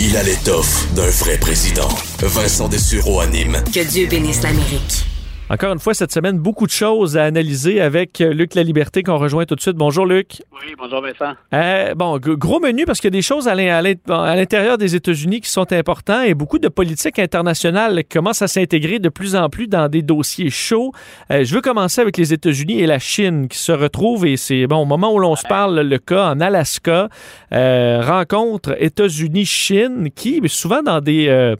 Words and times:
Il 0.00 0.16
a 0.16 0.22
l'étoffe 0.22 0.92
d'un 0.94 1.08
vrai 1.08 1.38
président. 1.38 1.88
Vincent 2.20 2.68
Dessureau 2.68 3.20
anime. 3.20 3.62
Que 3.72 3.84
Dieu 3.84 4.06
bénisse 4.06 4.42
l'Amérique. 4.42 5.11
Encore 5.52 5.74
une 5.74 5.80
fois, 5.80 5.92
cette 5.92 6.12
semaine, 6.12 6.38
beaucoup 6.38 6.64
de 6.64 6.70
choses 6.70 7.18
à 7.18 7.24
analyser 7.24 7.82
avec 7.82 8.20
Luc 8.20 8.54
La 8.54 8.62
Liberté 8.62 9.02
qu'on 9.02 9.18
rejoint 9.18 9.44
tout 9.44 9.54
de 9.54 9.60
suite. 9.60 9.76
Bonjour, 9.76 10.06
Luc. 10.06 10.40
Oui, 10.50 10.74
bonjour, 10.78 11.02
Vincent. 11.02 11.34
Euh, 11.52 11.94
bon, 11.94 12.18
gros 12.18 12.58
menu 12.58 12.86
parce 12.86 13.00
qu'il 13.00 13.08
y 13.08 13.14
a 13.14 13.18
des 13.18 13.20
choses 13.20 13.48
à 13.48 13.54
l'intérieur 13.54 14.78
des 14.78 14.94
États-Unis 14.94 15.42
qui 15.42 15.50
sont 15.50 15.70
importantes 15.74 16.24
et 16.24 16.32
beaucoup 16.32 16.58
de 16.58 16.68
politiques 16.68 17.18
internationales 17.18 18.02
commencent 18.10 18.40
à 18.40 18.48
s'intégrer 18.48 18.98
de 18.98 19.10
plus 19.10 19.36
en 19.36 19.50
plus 19.50 19.66
dans 19.68 19.90
des 19.90 20.00
dossiers 20.00 20.48
chauds. 20.48 20.92
Euh, 21.30 21.44
je 21.44 21.54
veux 21.54 21.60
commencer 21.60 22.00
avec 22.00 22.16
les 22.16 22.32
États-Unis 22.32 22.80
et 22.80 22.86
la 22.86 22.98
Chine 22.98 23.46
qui 23.46 23.58
se 23.58 23.72
retrouvent 23.72 24.24
et 24.24 24.38
c'est, 24.38 24.66
bon, 24.66 24.78
au 24.78 24.86
moment 24.86 25.12
où 25.12 25.18
l'on 25.18 25.36
se 25.36 25.46
parle, 25.46 25.80
le 25.80 25.98
cas 25.98 26.30
en 26.30 26.40
Alaska, 26.40 27.10
euh, 27.52 28.00
rencontre 28.00 28.74
États-Unis-Chine 28.82 30.08
qui, 30.14 30.40
souvent 30.46 30.82
dans 30.82 31.02
des 31.02 31.56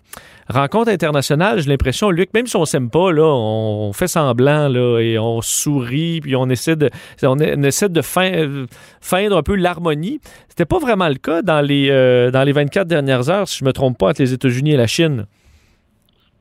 rencontre 0.49 0.91
internationale, 0.91 1.61
j'ai 1.61 1.69
l'impression, 1.69 2.11
Luc, 2.11 2.33
même 2.35 2.47
si 2.47 2.57
on 2.57 2.65
s'aime 2.65 2.91
pas, 2.91 3.13
là, 3.13 3.25
on 3.25 3.93
fait 3.93 4.09
semblant 4.09 4.69
là, 4.69 5.01
et 5.01 5.19
on 5.19 5.41
sourit, 5.41 6.21
puis 6.21 6.37
on 6.37 6.49
essaie 6.49 6.77
de, 6.77 6.91
on 7.23 7.39
essaie 7.39 7.89
de 7.89 8.03
feindre 8.03 9.37
un 9.37 9.43
peu 9.43 9.55
l'harmonie. 9.55 10.21
C'était 10.49 10.65
pas 10.65 10.79
vraiment 10.79 11.09
le 11.09 11.15
cas 11.15 11.43
dans 11.43 11.61
les, 11.61 11.89
euh, 11.91 12.31
dans 12.31 12.43
les 12.43 12.53
24 12.53 12.87
dernières 12.87 13.31
heures, 13.31 13.49
si 13.49 13.59
je 13.59 13.65
me 13.65 13.73
trompe 13.73 13.99
pas, 13.99 14.09
entre 14.09 14.23
les 14.23 14.33
États-Unis 14.33 14.73
et 14.73 14.77
la 14.77 14.87
Chine. 14.87 15.27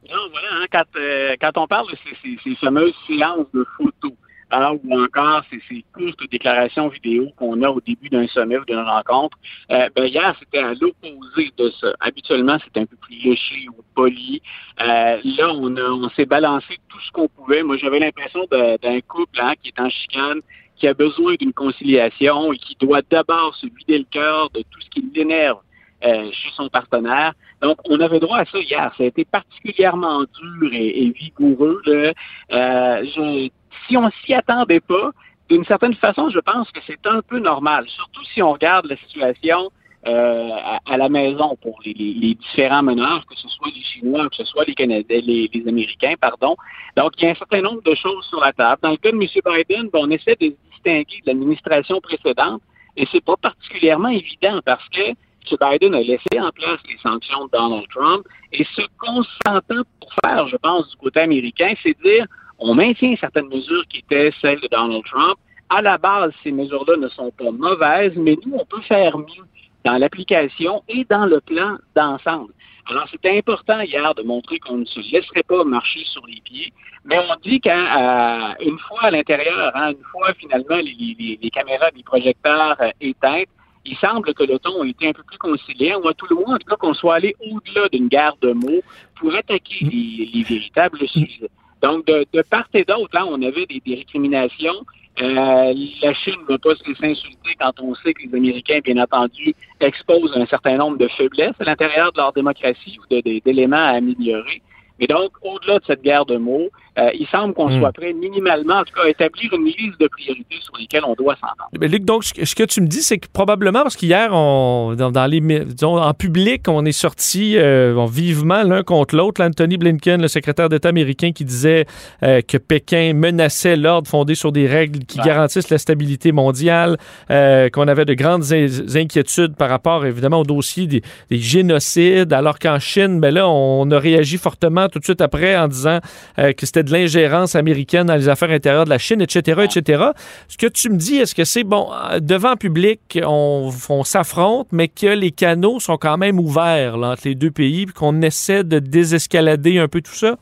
Non, 0.09 0.17
voilà, 0.31 0.47
hein, 0.53 0.65
quand, 0.71 0.99
euh, 0.99 1.35
quand, 1.39 1.57
on 1.57 1.67
parle 1.67 1.89
de 1.89 1.97
ces, 2.23 2.37
ces 2.43 2.55
fameuses 2.55 2.93
séances 3.07 3.47
de 3.53 3.65
photos, 3.77 4.11
ou 4.51 4.99
encore 4.99 5.41
ces, 5.49 5.61
ces 5.69 5.83
courtes 5.93 6.29
déclarations 6.29 6.89
vidéo 6.89 7.29
qu'on 7.37 7.61
a 7.63 7.69
au 7.69 7.81
début 7.81 8.09
d'un 8.09 8.27
sommet 8.27 8.57
ou 8.57 8.65
d'une 8.65 8.79
rencontre. 8.79 9.37
Euh, 9.71 9.89
ben 9.95 10.05
hier, 10.05 10.35
c'était 10.39 10.59
à 10.59 10.73
l'opposé 10.73 11.51
de 11.57 11.69
ça. 11.79 11.93
Habituellement, 11.99 12.57
c'était 12.63 12.81
un 12.81 12.85
peu 12.85 12.97
plus 12.97 13.15
léché 13.15 13.67
ou 13.69 13.81
poli. 13.95 14.41
Euh, 14.81 15.17
là, 15.23 15.53
on, 15.53 15.75
on 15.77 16.09
s'est 16.09 16.25
balancé 16.25 16.77
tout 16.89 16.99
ce 16.99 17.11
qu'on 17.11 17.27
pouvait. 17.27 17.63
Moi, 17.63 17.77
j'avais 17.77 17.99
l'impression 17.99 18.45
d'un 18.49 19.01
couple 19.01 19.39
hein, 19.41 19.53
qui 19.61 19.69
est 19.69 19.79
en 19.79 19.89
chicane, 19.89 20.41
qui 20.75 20.87
a 20.87 20.93
besoin 20.93 21.35
d'une 21.35 21.53
conciliation 21.53 22.51
et 22.53 22.57
qui 22.57 22.75
doit 22.79 23.01
d'abord 23.09 23.55
se 23.55 23.67
vider 23.67 23.99
le 23.99 24.05
cœur 24.09 24.49
de 24.51 24.59
tout 24.59 24.81
ce 24.81 24.89
qui 24.89 25.01
l'énerve 25.13 25.59
euh, 26.03 26.31
chez 26.31 26.49
son 26.55 26.67
partenaire. 26.69 27.33
Donc, 27.61 27.77
on 27.85 27.99
avait 27.99 28.19
droit 28.19 28.39
à 28.39 28.45
ça 28.45 28.57
hier. 28.57 28.91
Ça 28.97 29.03
a 29.03 29.05
été 29.05 29.23
particulièrement 29.23 30.21
dur 30.21 30.73
et, 30.73 31.11
vigoureux. 31.11 31.79
Là. 31.85 32.13
Euh, 32.51 33.49
si 33.87 33.97
on 33.97 34.09
s'y 34.23 34.33
attendait 34.33 34.79
pas, 34.79 35.11
d'une 35.49 35.65
certaine 35.65 35.93
façon, 35.95 36.29
je 36.29 36.39
pense 36.39 36.71
que 36.71 36.79
c'est 36.87 37.05
un 37.05 37.21
peu 37.21 37.39
normal, 37.39 37.85
surtout 37.89 38.23
si 38.33 38.41
on 38.41 38.53
regarde 38.53 38.85
la 38.85 38.95
situation 38.97 39.69
euh, 40.07 40.49
à, 40.85 40.97
la 40.97 41.09
maison 41.09 41.55
pour 41.61 41.79
les, 41.85 41.93
différents 41.93 42.81
meneurs, 42.81 43.23
que 43.27 43.35
ce 43.35 43.47
soit 43.49 43.67
les 43.75 43.83
Chinois, 43.83 44.29
que 44.29 44.37
ce 44.37 44.45
soit 44.45 44.65
les 44.65 44.73
Canadiens, 44.73 45.19
les, 45.21 45.63
Américains, 45.67 46.15
pardon. 46.19 46.55
Donc, 46.97 47.11
il 47.17 47.25
y 47.25 47.27
a 47.27 47.31
un 47.31 47.35
certain 47.35 47.61
nombre 47.61 47.83
de 47.83 47.93
choses 47.93 48.25
sur 48.25 48.39
la 48.39 48.51
table. 48.51 48.79
Dans 48.81 48.89
le 48.89 48.97
cas 48.97 49.11
de 49.11 49.17
M. 49.17 49.27
Biden, 49.45 49.89
on 49.93 50.09
essaie 50.09 50.35
de 50.39 50.47
se 50.47 50.71
distinguer 50.71 51.21
de 51.21 51.27
l'administration 51.27 52.01
précédente, 52.01 52.63
et 52.97 53.07
c'est 53.11 53.23
pas 53.23 53.37
particulièrement 53.37 54.09
évident 54.09 54.59
parce 54.65 54.87
que 54.89 55.09
M. 55.09 55.15
Biden 55.59 55.93
a 55.93 56.01
laissé 56.01 56.39
en 56.39 56.49
place 56.49 56.79
les 56.89 56.97
sanctions 56.97 57.45
de 57.45 57.51
Donald 57.51 57.85
Trump, 57.93 58.25
et 58.53 58.65
ce 58.75 58.81
qu'on 58.97 59.21
s'entend 59.45 59.83
pour 59.99 60.13
faire, 60.25 60.47
je 60.47 60.57
pense, 60.57 60.89
du 60.89 60.97
côté 60.97 61.19
américain, 61.19 61.73
c'est 61.83 61.95
dire 62.01 62.25
on 62.61 62.75
maintient 62.75 63.15
certaines 63.19 63.49
mesures 63.49 63.83
qui 63.89 63.99
étaient 63.99 64.31
celles 64.39 64.59
de 64.61 64.67
Donald 64.67 65.03
Trump. 65.05 65.35
À 65.69 65.81
la 65.81 65.97
base, 65.97 66.31
ces 66.43 66.51
mesures-là 66.51 66.97
ne 66.97 67.07
sont 67.09 67.31
pas 67.31 67.51
mauvaises, 67.51 68.13
mais 68.15 68.37
nous, 68.45 68.53
on 68.53 68.65
peut 68.65 68.81
faire 68.81 69.17
mieux 69.17 69.45
dans 69.83 69.97
l'application 69.97 70.83
et 70.87 71.03
dans 71.09 71.25
le 71.25 71.41
plan 71.41 71.77
d'ensemble. 71.95 72.53
Alors, 72.87 73.07
c'était 73.09 73.35
important 73.37 73.79
hier 73.81 74.13
de 74.13 74.21
montrer 74.21 74.59
qu'on 74.59 74.77
ne 74.77 74.85
se 74.85 74.99
laisserait 75.11 75.43
pas 75.43 75.63
marcher 75.63 76.03
sur 76.05 76.25
les 76.27 76.41
pieds, 76.41 76.71
mais 77.03 77.17
on 77.17 77.35
dit 77.41 77.59
qu'une 77.59 78.79
fois 78.79 79.03
à 79.03 79.11
l'intérieur, 79.11 79.71
hein, 79.75 79.91
une 79.91 80.03
fois 80.11 80.33
finalement 80.35 80.77
les, 80.77 81.49
caméras, 81.49 81.89
les 81.95 82.03
projecteurs 82.03 82.75
euh, 82.79 82.91
éteintes, 82.99 83.47
il 83.85 83.97
semble 83.97 84.33
que 84.35 84.43
le 84.43 84.59
ton 84.59 84.83
a 84.83 84.87
été 84.87 85.07
un 85.07 85.13
peu 85.13 85.23
plus 85.23 85.39
conciliant, 85.39 85.99
ou 86.01 86.07
à 86.07 86.13
tout 86.13 86.27
le 86.29 86.35
moins, 86.35 86.55
en 86.55 86.57
tout 86.59 86.67
cas, 86.67 86.75
qu'on 86.75 86.93
soit 86.93 87.15
allé 87.15 87.35
au-delà 87.39 87.89
d'une 87.89 88.07
guerre 88.07 88.35
de 88.41 88.51
mots 88.51 88.81
pour 89.15 89.33
attaquer 89.33 89.85
les, 89.85 90.29
les 90.31 90.43
véritables 90.43 91.07
sujets. 91.07 91.49
Donc, 91.81 92.05
de, 92.05 92.41
part 92.49 92.67
et 92.73 92.83
d'autre, 92.83 93.09
là, 93.13 93.25
on 93.25 93.41
avait 93.41 93.65
des, 93.65 93.81
récriminations. 93.95 94.85
Euh, 95.21 95.73
la 96.01 96.13
Chine 96.13 96.35
ne 96.41 96.53
va 96.53 96.57
pas 96.57 96.75
se 96.75 96.87
laisser 96.87 97.05
insulter 97.05 97.55
quand 97.59 97.73
on 97.81 97.93
sait 97.95 98.13
que 98.13 98.23
les 98.23 98.35
Américains, 98.35 98.79
bien 98.83 98.97
entendu, 98.97 99.53
exposent 99.79 100.35
un 100.35 100.45
certain 100.45 100.77
nombre 100.77 100.97
de 100.97 101.07
faiblesses 101.09 101.59
à 101.59 101.63
l'intérieur 101.65 102.11
de 102.13 102.17
leur 102.17 102.33
démocratie 102.33 102.97
ou 102.99 103.21
d'éléments 103.41 103.75
à 103.75 103.97
améliorer. 103.97 104.61
Et 105.01 105.07
donc, 105.07 105.31
au-delà 105.41 105.79
de 105.79 105.83
cette 105.85 106.03
guerre 106.03 106.25
de 106.25 106.37
mots, 106.37 106.69
euh, 106.99 107.09
il 107.17 107.25
semble 107.27 107.53
qu'on 107.53 107.69
hmm. 107.69 107.79
soit 107.79 107.91
prêt 107.93 108.13
minimalement, 108.13 108.75
en 108.75 108.83
tout 108.83 108.93
cas, 108.93 109.03
à 109.05 109.09
établir 109.09 109.51
une 109.53 109.65
liste 109.65 109.99
de 109.99 110.07
priorités 110.07 110.57
sur 110.61 110.77
lesquelles 110.77 111.05
on 111.05 111.15
doit 111.15 111.35
s'entendre. 111.35 111.69
Mais 111.79 111.87
Luc, 111.87 112.03
donc, 112.03 112.23
ce 112.23 112.53
que 112.53 112.63
tu 112.63 112.81
me 112.81 112.87
dis, 112.87 113.01
c'est 113.01 113.17
que 113.17 113.27
probablement, 113.31 113.81
parce 113.81 113.95
qu'hier, 113.95 114.29
on, 114.33 114.93
dans, 114.95 115.25
les, 115.25 115.39
disons, 115.39 115.97
en 115.97 116.13
public, 116.13 116.67
on 116.67 116.85
est 116.85 116.91
sorti 116.91 117.57
euh, 117.57 118.05
vivement 118.11 118.61
l'un 118.63 118.83
contre 118.83 119.15
l'autre. 119.15 119.41
Anthony 119.41 119.77
Blinken, 119.77 120.21
le 120.21 120.27
secrétaire 120.27 120.69
d'État 120.69 120.89
américain, 120.89 121.31
qui 121.31 121.45
disait 121.45 121.85
euh, 122.23 122.41
que 122.41 122.57
Pékin 122.57 123.13
menaçait 123.15 123.77
l'ordre 123.77 124.07
fondé 124.07 124.35
sur 124.35 124.51
des 124.51 124.67
règles 124.67 124.99
qui 125.05 125.17
garantissent 125.19 125.69
la 125.69 125.79
stabilité 125.79 126.31
mondiale, 126.31 126.97
qu'on 127.29 127.87
avait 127.87 128.05
de 128.05 128.13
grandes 128.13 128.43
inquiétudes 128.51 129.55
par 129.55 129.69
rapport, 129.69 130.05
évidemment, 130.05 130.41
au 130.41 130.43
dossier 130.43 130.87
des, 130.87 131.01
génocides, 131.31 132.33
alors 132.33 132.59
qu'en 132.59 132.79
Chine, 132.79 133.19
ben 133.19 133.33
là, 133.33 133.49
on 133.49 133.89
a 133.89 133.97
réagi 133.97 134.37
fortement 134.37 134.89
tout 134.91 134.99
de 134.99 135.03
suite 135.03 135.21
après 135.21 135.57
en 135.57 135.67
disant 135.67 135.99
que 136.37 136.65
c'était 136.65 136.83
de 136.83 136.91
l'ingérence 136.91 137.55
américaine 137.55 138.07
dans 138.07 138.15
les 138.15 138.29
affaires 138.29 138.51
intérieures 138.51 138.85
de 138.85 138.89
la 138.89 138.97
Chine, 138.97 139.21
etc., 139.21 139.61
etc. 139.63 140.03
Ce 140.47 140.57
que 140.57 140.67
tu 140.67 140.89
me 140.89 140.97
dis, 140.97 141.17
est-ce 141.17 141.33
que 141.33 141.43
c'est, 141.43 141.63
bon, 141.63 141.89
devant 142.19 142.55
public, 142.55 143.19
on, 143.25 143.71
s'affronte, 144.03 144.67
mais 144.71 144.87
que 144.87 145.07
les 145.07 145.31
canaux 145.31 145.79
sont 145.79 145.97
quand 145.97 146.17
même 146.17 146.39
ouverts 146.39 146.95
entre 146.95 147.23
les 147.25 147.35
deux 147.35 147.51
pays, 147.51 147.85
puis 147.85 147.93
qu'on 147.93 148.21
essaie 148.21 148.63
de 148.63 148.79
désescalader 148.79 149.79
un 149.79 149.87
peu 149.87 150.01
tout 150.01 150.13
ça? 150.13 150.35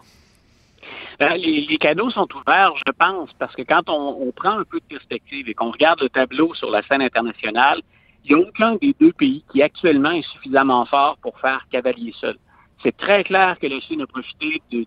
Ben, 1.19 1.35
les, 1.35 1.77
canaux 1.77 2.09
sont 2.09 2.27
ouverts, 2.33 2.73
je 2.87 2.91
pense, 2.97 3.29
parce 3.37 3.53
que 3.53 3.63
quand 3.63 3.89
on, 3.89 4.27
on 4.27 4.31
prend 4.31 4.57
un 4.57 4.63
peu 4.63 4.79
de 4.79 4.85
perspective 4.95 5.49
et 5.49 5.53
qu'on 5.53 5.71
regarde 5.71 6.01
le 6.01 6.09
tableau 6.09 6.53
sur 6.53 6.71
la 6.71 6.81
scène 6.83 7.01
internationale, 7.01 7.81
il 8.23 8.35
n'y 8.35 8.41
a 8.41 8.47
aucun 8.47 8.75
des 8.75 8.95
deux 8.99 9.11
pays 9.11 9.43
qui 9.51 9.61
actuellement 9.61 10.11
est 10.11 10.27
suffisamment 10.31 10.85
fort 10.85 11.17
pour 11.21 11.37
faire 11.39 11.65
cavalier 11.71 12.13
seul. 12.19 12.37
C'est 12.81 12.95
très 12.95 13.23
clair 13.25 13.57
que 13.59 13.67
la 13.67 13.79
Chine 13.81 14.01
a 14.01 14.07
profité 14.07 14.61
de, 14.71 14.85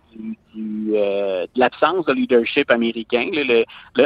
euh, 0.57 1.47
de 1.55 1.61
l'absence 1.61 2.07
de 2.07 2.13
leadership 2.15 2.71
américain. 2.71 3.29
Le, 3.33 3.65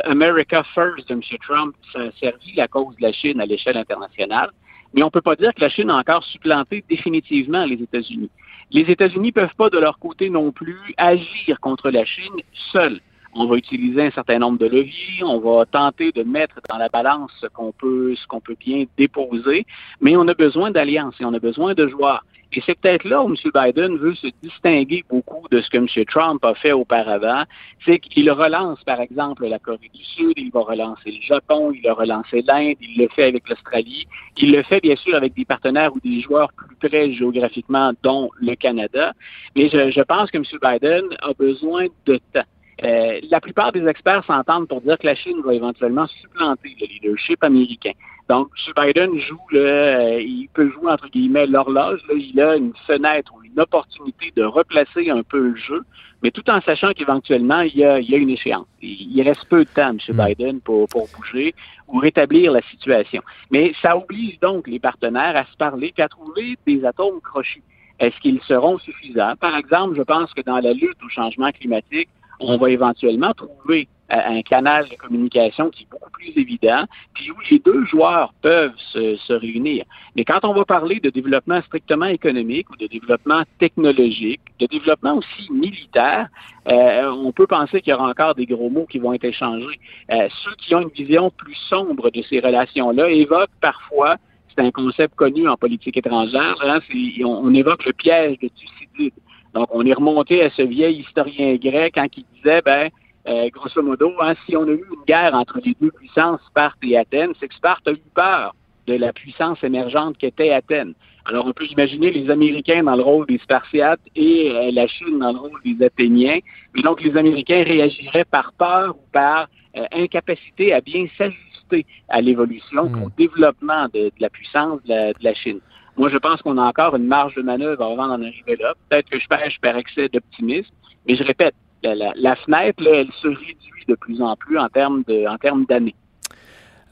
America 0.08 0.64
First 0.74 1.08
de 1.08 1.14
M. 1.14 1.20
Trump, 1.46 1.74
a 1.94 2.10
servi 2.18 2.54
la 2.56 2.66
cause 2.66 2.96
de 2.96 3.02
la 3.02 3.12
Chine 3.12 3.40
à 3.40 3.46
l'échelle 3.46 3.76
internationale. 3.76 4.50
Mais 4.92 5.02
on 5.02 5.06
ne 5.06 5.10
peut 5.10 5.20
pas 5.20 5.36
dire 5.36 5.54
que 5.54 5.60
la 5.60 5.68
Chine 5.68 5.90
a 5.90 5.98
encore 5.98 6.24
supplanté 6.24 6.84
définitivement 6.88 7.64
les 7.64 7.80
États-Unis. 7.80 8.30
Les 8.72 8.82
États-Unis 8.82 9.28
ne 9.28 9.32
peuvent 9.32 9.54
pas, 9.56 9.70
de 9.70 9.78
leur 9.78 9.98
côté 9.98 10.30
non 10.30 10.50
plus, 10.50 10.80
agir 10.96 11.60
contre 11.60 11.90
la 11.90 12.04
Chine 12.04 12.34
seuls 12.72 13.00
on 13.38 13.46
va 13.46 13.56
utiliser 13.56 14.02
un 14.02 14.10
certain 14.10 14.38
nombre 14.38 14.58
de 14.58 14.66
leviers, 14.66 15.22
on 15.22 15.38
va 15.38 15.66
tenter 15.66 16.10
de 16.12 16.22
mettre 16.22 16.58
dans 16.70 16.78
la 16.78 16.88
balance 16.88 17.30
ce 17.40 17.46
qu'on 17.46 17.72
peut, 17.72 18.14
ce 18.16 18.26
qu'on 18.26 18.40
peut 18.40 18.56
bien 18.58 18.84
déposer, 18.96 19.66
mais 20.00 20.16
on 20.16 20.26
a 20.28 20.34
besoin 20.34 20.70
d'alliances 20.70 21.14
et 21.20 21.24
on 21.24 21.34
a 21.34 21.38
besoin 21.38 21.74
de 21.74 21.86
joueurs. 21.86 22.24
Et 22.56 22.62
c'est 22.64 22.78
peut-être 22.80 23.04
là 23.04 23.22
où 23.22 23.28
M. 23.28 23.36
Biden 23.54 23.98
veut 23.98 24.14
se 24.14 24.28
distinguer 24.42 25.04
beaucoup 25.10 25.46
de 25.50 25.60
ce 25.60 25.68
que 25.68 25.76
M. 25.76 25.86
Trump 26.06 26.42
a 26.42 26.54
fait 26.54 26.72
auparavant. 26.72 27.42
C'est 27.84 27.98
qu'il 27.98 28.30
relance, 28.30 28.82
par 28.84 28.98
exemple, 29.00 29.46
la 29.46 29.58
Corée 29.58 29.90
du 29.92 30.02
Sud, 30.02 30.32
il 30.38 30.50
va 30.50 30.60
relancer 30.60 31.10
le 31.10 31.20
Japon, 31.20 31.70
il 31.72 31.86
a 31.86 31.92
relancé 31.92 32.42
l'Inde, 32.46 32.76
il 32.80 32.96
le 32.96 33.08
fait 33.14 33.24
avec 33.24 33.46
l'Australie, 33.46 34.06
il 34.38 34.52
le 34.52 34.62
fait 34.62 34.80
bien 34.80 34.96
sûr 34.96 35.14
avec 35.14 35.34
des 35.34 35.44
partenaires 35.44 35.94
ou 35.94 36.00
des 36.00 36.22
joueurs 36.22 36.50
plus 36.54 36.88
près 36.88 37.12
géographiquement, 37.12 37.92
dont 38.02 38.30
le 38.40 38.54
Canada. 38.54 39.12
Mais 39.54 39.68
je, 39.68 39.90
je 39.90 40.00
pense 40.00 40.30
que 40.30 40.38
M. 40.38 40.44
Biden 40.62 41.04
a 41.20 41.34
besoin 41.34 41.88
de 42.06 42.18
temps. 42.32 42.40
Euh, 42.84 43.20
la 43.30 43.40
plupart 43.40 43.72
des 43.72 43.86
experts 43.86 44.24
s'entendent 44.24 44.68
pour 44.68 44.80
dire 44.80 44.98
que 44.98 45.06
la 45.06 45.14
Chine 45.14 45.40
va 45.44 45.54
éventuellement 45.54 46.06
supplanter 46.06 46.76
le 46.80 46.86
leadership 46.86 47.42
américain. 47.42 47.92
Donc, 48.28 48.48
M. 48.66 48.72
Biden 48.76 49.18
joue, 49.20 49.38
euh, 49.54 50.20
il 50.20 50.48
peut 50.52 50.70
jouer 50.70 50.90
entre 50.90 51.08
guillemets 51.08 51.46
l'horloge. 51.46 52.00
Il 52.12 52.40
a 52.40 52.56
une 52.56 52.72
fenêtre 52.86 53.32
ou 53.36 53.44
une 53.44 53.60
opportunité 53.60 54.32
de 54.34 54.42
replacer 54.42 55.10
un 55.10 55.22
peu 55.22 55.50
le 55.50 55.56
jeu, 55.56 55.82
mais 56.22 56.32
tout 56.32 56.48
en 56.50 56.60
sachant 56.60 56.92
qu'éventuellement, 56.92 57.60
il, 57.60 57.76
y 57.76 57.84
a, 57.84 57.98
une 57.98 58.30
échéance. 58.30 58.66
Il, 58.82 59.22
reste 59.22 59.44
peu 59.48 59.64
de 59.64 59.70
temps, 59.70 59.90
M. 59.90 59.98
Hmm. 60.08 60.26
Biden, 60.26 60.60
pour, 60.60 60.88
pour 60.88 61.08
bouger 61.16 61.54
ou 61.86 61.98
rétablir 61.98 62.50
la 62.50 62.62
situation. 62.62 63.22
Mais 63.50 63.72
ça 63.80 63.96
oblige 63.96 64.40
donc 64.40 64.66
les 64.66 64.80
partenaires 64.80 65.36
à 65.36 65.44
se 65.44 65.56
parler 65.56 65.94
et 65.96 66.02
à 66.02 66.08
trouver 66.08 66.56
des 66.66 66.84
atomes 66.84 67.20
crochus. 67.20 67.62
Est-ce 68.00 68.18
qu'ils 68.20 68.42
seront 68.42 68.78
suffisants? 68.78 69.34
Par 69.40 69.56
exemple, 69.56 69.96
je 69.96 70.02
pense 70.02 70.34
que 70.34 70.42
dans 70.42 70.58
la 70.58 70.72
lutte 70.72 71.02
au 71.04 71.08
changement 71.08 71.50
climatique, 71.52 72.08
on 72.40 72.58
va 72.58 72.70
éventuellement 72.70 73.32
trouver 73.32 73.88
un 74.08 74.42
canal 74.42 74.88
de 74.88 74.94
communication 74.94 75.70
qui 75.70 75.82
est 75.84 75.90
beaucoup 75.90 76.10
plus 76.10 76.32
évident, 76.36 76.84
puis 77.14 77.30
où 77.30 77.36
les 77.50 77.58
deux 77.58 77.84
joueurs 77.86 78.32
peuvent 78.42 78.76
se, 78.92 79.16
se, 79.16 79.32
réunir. 79.32 79.84
Mais 80.14 80.24
quand 80.24 80.44
on 80.44 80.52
va 80.52 80.64
parler 80.64 81.00
de 81.00 81.10
développement 81.10 81.60
strictement 81.62 82.06
économique 82.06 82.70
ou 82.70 82.76
de 82.76 82.86
développement 82.86 83.42
technologique, 83.58 84.40
de 84.60 84.66
développement 84.66 85.16
aussi 85.16 85.50
militaire, 85.52 86.28
euh, 86.68 87.10
on 87.10 87.32
peut 87.32 87.46
penser 87.46 87.80
qu'il 87.80 87.90
y 87.90 87.94
aura 87.94 88.08
encore 88.08 88.34
des 88.34 88.46
gros 88.46 88.70
mots 88.70 88.86
qui 88.86 88.98
vont 88.98 89.12
être 89.12 89.24
échangés. 89.24 89.78
Euh, 90.12 90.28
ceux 90.44 90.54
qui 90.56 90.74
ont 90.74 90.82
une 90.82 90.90
vision 90.90 91.30
plus 91.30 91.56
sombre 91.68 92.10
de 92.10 92.22
ces 92.22 92.40
relations-là 92.40 93.10
évoquent 93.10 93.50
parfois 93.60 94.16
c'est 94.56 94.64
un 94.64 94.70
concept 94.70 95.14
connu 95.16 95.46
en 95.48 95.56
politique 95.56 95.96
étrangère. 95.98 96.56
Hein, 96.62 96.78
on, 97.22 97.26
on, 97.26 97.54
évoque 97.54 97.84
le 97.84 97.92
piège 97.92 98.38
de 98.38 98.48
Thucydide. 98.48 99.12
Donc, 99.54 99.68
on 99.70 99.84
est 99.84 99.92
remonté 99.92 100.42
à 100.42 100.50
ce 100.50 100.62
vieil 100.62 101.00
historien 101.00 101.54
grec 101.56 101.92
quand 101.94 102.06
il 102.16 102.24
disait, 102.34 102.62
ben, 102.62 102.90
euh, 103.28 103.48
grosso 103.50 103.82
modo, 103.82 104.12
hein, 104.20 104.34
si 104.46 104.56
on 104.56 104.64
a 104.64 104.70
eu 104.70 104.84
une 104.90 105.04
guerre 105.06 105.34
entre 105.34 105.60
les 105.64 105.76
deux 105.80 105.90
puissances, 105.90 106.40
Sparte 106.48 106.78
et 106.82 106.96
Athènes, 106.96 107.32
c'est 107.40 107.48
que 107.48 107.54
Sparte 107.54 107.88
a 107.88 107.92
eu 107.92 108.02
peur 108.14 108.54
de 108.86 108.94
la 108.94 109.12
puissance 109.12 109.62
émergente 109.64 110.16
qu'était 110.16 110.50
Athènes. 110.50 110.94
Alors, 111.28 111.46
on 111.46 111.52
peut 111.52 111.66
imaginer 111.66 112.12
les 112.12 112.30
Américains 112.30 112.84
dans 112.84 112.94
le 112.94 113.02
rôle 113.02 113.26
des 113.26 113.38
Spartiates 113.38 114.00
et 114.14 114.52
euh, 114.52 114.70
la 114.70 114.86
Chine 114.86 115.18
dans 115.18 115.32
le 115.32 115.38
rôle 115.38 115.60
des 115.64 115.84
Athéniens. 115.84 116.38
Et 116.76 116.82
donc, 116.82 117.02
les 117.02 117.16
Américains 117.16 117.64
réagiraient 117.64 118.24
par 118.24 118.52
peur 118.52 118.96
ou 118.96 119.02
par 119.12 119.48
euh, 119.76 119.84
incapacité 119.92 120.72
à 120.72 120.80
bien 120.80 121.06
s'ajuster 121.18 121.84
à 122.08 122.20
l'évolution, 122.20 122.88
hmm. 122.88 123.02
au 123.02 123.10
développement 123.18 123.88
de, 123.92 124.12
la 124.20 124.30
puissance 124.30 124.80
de 124.84 125.12
la, 125.20 125.34
Chine. 125.34 125.58
Moi, 125.96 126.10
je 126.10 126.18
pense 126.18 126.40
qu'on 126.42 126.58
a 126.58 126.62
encore 126.62 126.94
une 126.94 127.08
marge 127.08 127.34
de 127.34 127.42
manœuvre 127.42 127.82
avant 127.82 128.06
d'en 128.06 128.22
arriver 128.22 128.56
là. 128.60 128.74
Peut-être 128.88 129.10
que 129.10 129.18
je 129.18 129.26
pêche 129.26 129.58
par 129.60 129.76
excès 129.76 130.08
d'optimisme, 130.08 130.70
mais 131.08 131.16
je 131.16 131.24
répète, 131.24 131.54
la, 131.82 132.36
fenêtre, 132.36 132.82
elle 132.86 133.08
se 133.20 133.28
réduit 133.28 133.84
de 133.88 133.94
plus 133.94 134.20
en 134.22 134.36
plus 134.36 134.58
en 134.58 134.68
termes 134.68 135.02
de, 135.06 135.26
en 135.28 135.36
termes 135.36 135.64
d'années. 135.66 135.94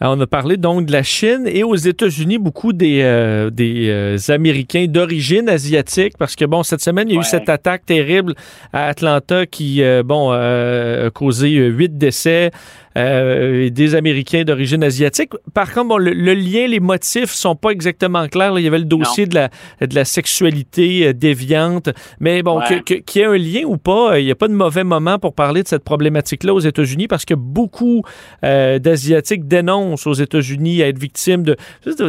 on 0.00 0.20
a 0.20 0.26
parlé 0.26 0.56
donc 0.56 0.86
de 0.86 0.92
la 0.92 1.02
Chine 1.02 1.44
et 1.46 1.64
aux 1.64 1.74
États-Unis, 1.74 2.38
beaucoup 2.38 2.72
des, 2.72 3.00
euh, 3.02 3.50
des 3.50 3.88
euh, 3.88 4.16
Américains 4.28 4.86
d'origine 4.88 5.48
asiatique, 5.48 6.14
parce 6.18 6.36
que 6.36 6.44
bon, 6.44 6.62
cette 6.62 6.80
semaine, 6.80 7.08
il 7.08 7.14
y 7.14 7.18
a 7.18 7.20
eu 7.20 7.24
cette 7.24 7.48
attaque 7.48 7.86
terrible 7.86 8.34
à 8.72 8.86
Atlanta 8.86 9.46
qui, 9.46 9.82
euh, 9.82 10.02
bon, 10.04 10.30
a 10.30 11.10
causé 11.10 11.50
huit 11.50 11.96
décès. 11.96 12.50
Euh, 12.96 13.70
des 13.70 13.96
Américains 13.96 14.44
d'origine 14.44 14.84
asiatique. 14.84 15.32
Par 15.52 15.72
contre, 15.72 15.88
bon, 15.88 15.98
le, 15.98 16.12
lien, 16.12 16.68
les 16.68 16.78
motifs 16.78 17.32
sont 17.32 17.56
pas 17.56 17.70
exactement 17.70 18.28
clairs. 18.28 18.56
Il 18.56 18.62
y 18.62 18.68
avait 18.68 18.78
le 18.78 18.84
dossier 18.84 19.26
de 19.26 19.34
la, 19.34 19.48
de 19.80 19.94
la 19.94 20.04
sexualité 20.04 21.08
euh, 21.08 21.12
déviante. 21.12 21.88
Mais 22.20 22.42
bon, 22.42 22.60
qu'il 22.86 23.02
y 23.16 23.18
ait 23.18 23.24
un 23.24 23.36
lien 23.36 23.62
ou 23.64 23.78
pas, 23.78 24.20
il 24.20 24.24
n'y 24.26 24.30
a 24.30 24.36
pas 24.36 24.46
de 24.46 24.52
mauvais 24.52 24.84
moment 24.84 25.18
pour 25.18 25.34
parler 25.34 25.64
de 25.64 25.68
cette 25.68 25.82
problématique-là 25.82 26.54
aux 26.54 26.60
États-Unis 26.60 27.08
parce 27.08 27.24
que 27.24 27.34
beaucoup 27.34 28.02
euh, 28.44 28.78
d'Asiatiques 28.78 29.48
dénoncent 29.48 30.06
aux 30.06 30.14
États-Unis 30.14 30.82
à 30.82 30.88
être 30.88 30.98
victimes 30.98 31.42
de, 31.42 31.56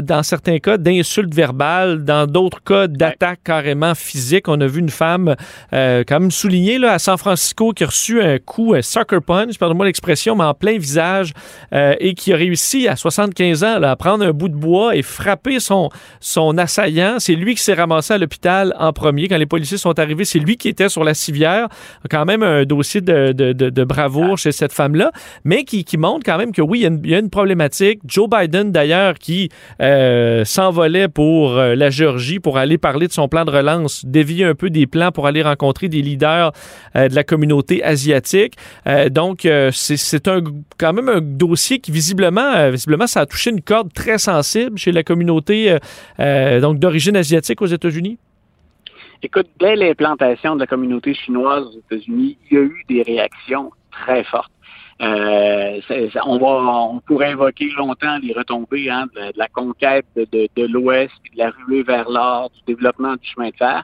dans 0.02 0.22
certains 0.22 0.60
cas, 0.60 0.78
d'insultes 0.78 1.34
verbales, 1.34 2.04
dans 2.04 2.28
d'autres 2.28 2.64
cas, 2.64 2.88
d'attaques 2.88 3.42
carrément 3.44 3.96
physiques. 3.96 4.48
On 4.48 4.62
a 4.62 4.68
vu 4.68 4.82
une 4.82 4.90
femme 4.90 5.36
quand 5.72 6.20
même 6.20 6.32
soulignée 6.32 6.78
là, 6.78 6.94
à 6.94 7.00
San 7.00 7.18
Francisco 7.18 7.72
qui 7.74 7.84
a 7.84 7.88
reçu 7.88 8.22
un 8.22 8.38
coup, 8.38 8.76
un 8.76 8.82
sucker 8.82 9.20
punch, 9.26 9.58
pardonnez-moi 9.58 9.88
l'expression, 9.88 10.36
mais 10.36 10.44
en 10.44 10.54
plein 10.54 10.75
visage 10.78 11.34
euh, 11.74 11.96
et 12.00 12.14
qui 12.14 12.34
a 12.34 12.36
réussi 12.36 12.88
à 12.88 12.96
75 12.96 13.64
ans 13.64 13.82
à 13.82 13.96
prendre 13.96 14.26
un 14.26 14.32
bout 14.32 14.50
de 14.50 14.56
bois 14.56 14.96
et 14.96 15.02
frapper 15.02 15.60
son, 15.60 15.90
son 16.20 16.58
assaillant. 16.58 17.16
C'est 17.20 17.36
lui 17.36 17.56
qui 17.56 17.64
s'est 17.64 17.74
ramassé 17.74 18.14
à 18.14 18.18
l'hôpital 18.18 18.74
en 18.80 18.94
premier. 18.94 19.28
Quand 19.28 19.38
les 19.38 19.46
policiers 19.46 19.78
sont 19.78 19.98
arrivés, 20.00 20.26
c'est 20.26 20.40
lui 20.40 20.58
qui 20.58 20.70
était 20.70 20.90
sur 20.90 21.04
la 21.04 21.14
civière. 21.14 21.68
Quand 22.10 22.26
même 22.26 22.44
un 22.44 22.64
dossier 22.64 23.02
de, 23.02 23.32
de, 23.32 23.54
de, 23.54 23.84
bravoure 23.84 24.38
chez 24.38 24.52
cette 24.52 24.74
femme-là, 24.74 25.12
mais 25.44 25.64
qui, 25.64 25.84
qui, 25.84 25.98
montre 25.98 26.24
quand 26.26 26.38
même 26.38 26.52
que 26.52 26.62
oui, 26.62 26.80
il 26.80 27.10
y 27.10 27.16
a 27.16 27.20
une, 27.20 27.30
problématique. 27.30 28.00
Joe 28.06 28.30
Biden, 28.30 28.72
d'ailleurs, 28.72 29.16
qui 29.16 29.50
euh, 29.82 30.46
s'envolait 30.46 31.08
pour 31.08 31.58
euh, 31.58 31.76
la 31.76 31.90
Géorgie 31.90 32.40
pour 32.40 32.58
aller 32.58 32.78
parler 32.78 33.08
de 33.08 33.12
son 33.12 33.28
plan 33.28 33.46
de 33.46 33.52
relance, 33.52 34.06
dévier 34.06 34.46
un 34.46 34.56
peu 34.56 34.70
des 34.70 34.88
plans 34.88 35.12
pour 35.12 35.28
aller 35.28 35.42
rencontrer 35.42 35.90
des 35.90 36.02
leaders 36.02 36.52
de 36.96 37.14
la 37.14 37.24
communauté 37.24 37.84
asiatique. 37.84 38.56
donc, 39.12 39.48
c'est 39.72 40.28
un 40.28 40.42
quand 40.78 40.94
même 40.94 41.10
un 41.10 41.22
dossier 41.22 41.80
qui 41.80 41.92
visiblement, 41.92 42.54
euh, 42.56 42.72
visiblement, 42.72 43.08
ça 43.08 43.22
a 43.22 43.26
touché 43.26 43.50
une 43.50 43.62
corde 43.62 43.94
très 43.94 44.18
sensible 44.18 44.78
chez 44.78 44.92
la 44.92 45.04
communauté 45.04 45.72
euh, 45.72 45.80
euh, 46.20 46.60
donc 46.60 46.80
d'origine 46.80 47.16
asiatique 47.16 47.62
aux 47.62 47.68
États-Unis. 47.68 48.18
Écoute, 49.24 49.48
dès 49.60 49.76
l'implantation 49.76 50.56
de 50.56 50.62
la 50.62 50.68
communauté 50.68 51.14
chinoise 51.14 51.66
aux 51.68 51.80
États-Unis, 51.92 52.38
il 52.50 52.58
y 52.58 52.60
a 52.60 52.64
eu 52.64 52.86
des 52.90 53.02
réactions 53.02 53.72
très 53.92 54.24
fortes. 54.26 54.52
on 55.00 56.38
va, 56.38 56.48
on 56.92 57.00
pourrait 57.00 57.32
évoquer 57.32 57.70
longtemps 57.78 58.18
les 58.22 58.34
retombées 58.34 58.90
hein, 58.90 59.08
de, 59.16 59.32
la 59.36 59.48
conquête 59.48 60.06
de, 60.16 60.26
de 60.56 60.68
l'Ouest, 60.68 61.14
de 61.34 61.38
la 61.38 61.52
ruée 61.52 61.84
vers 61.84 62.10
l'or, 62.10 62.52
du 62.52 62.74
développement 62.74 63.14
du 63.14 63.28
chemin 63.28 63.50
de 63.50 63.56
fer, 63.56 63.84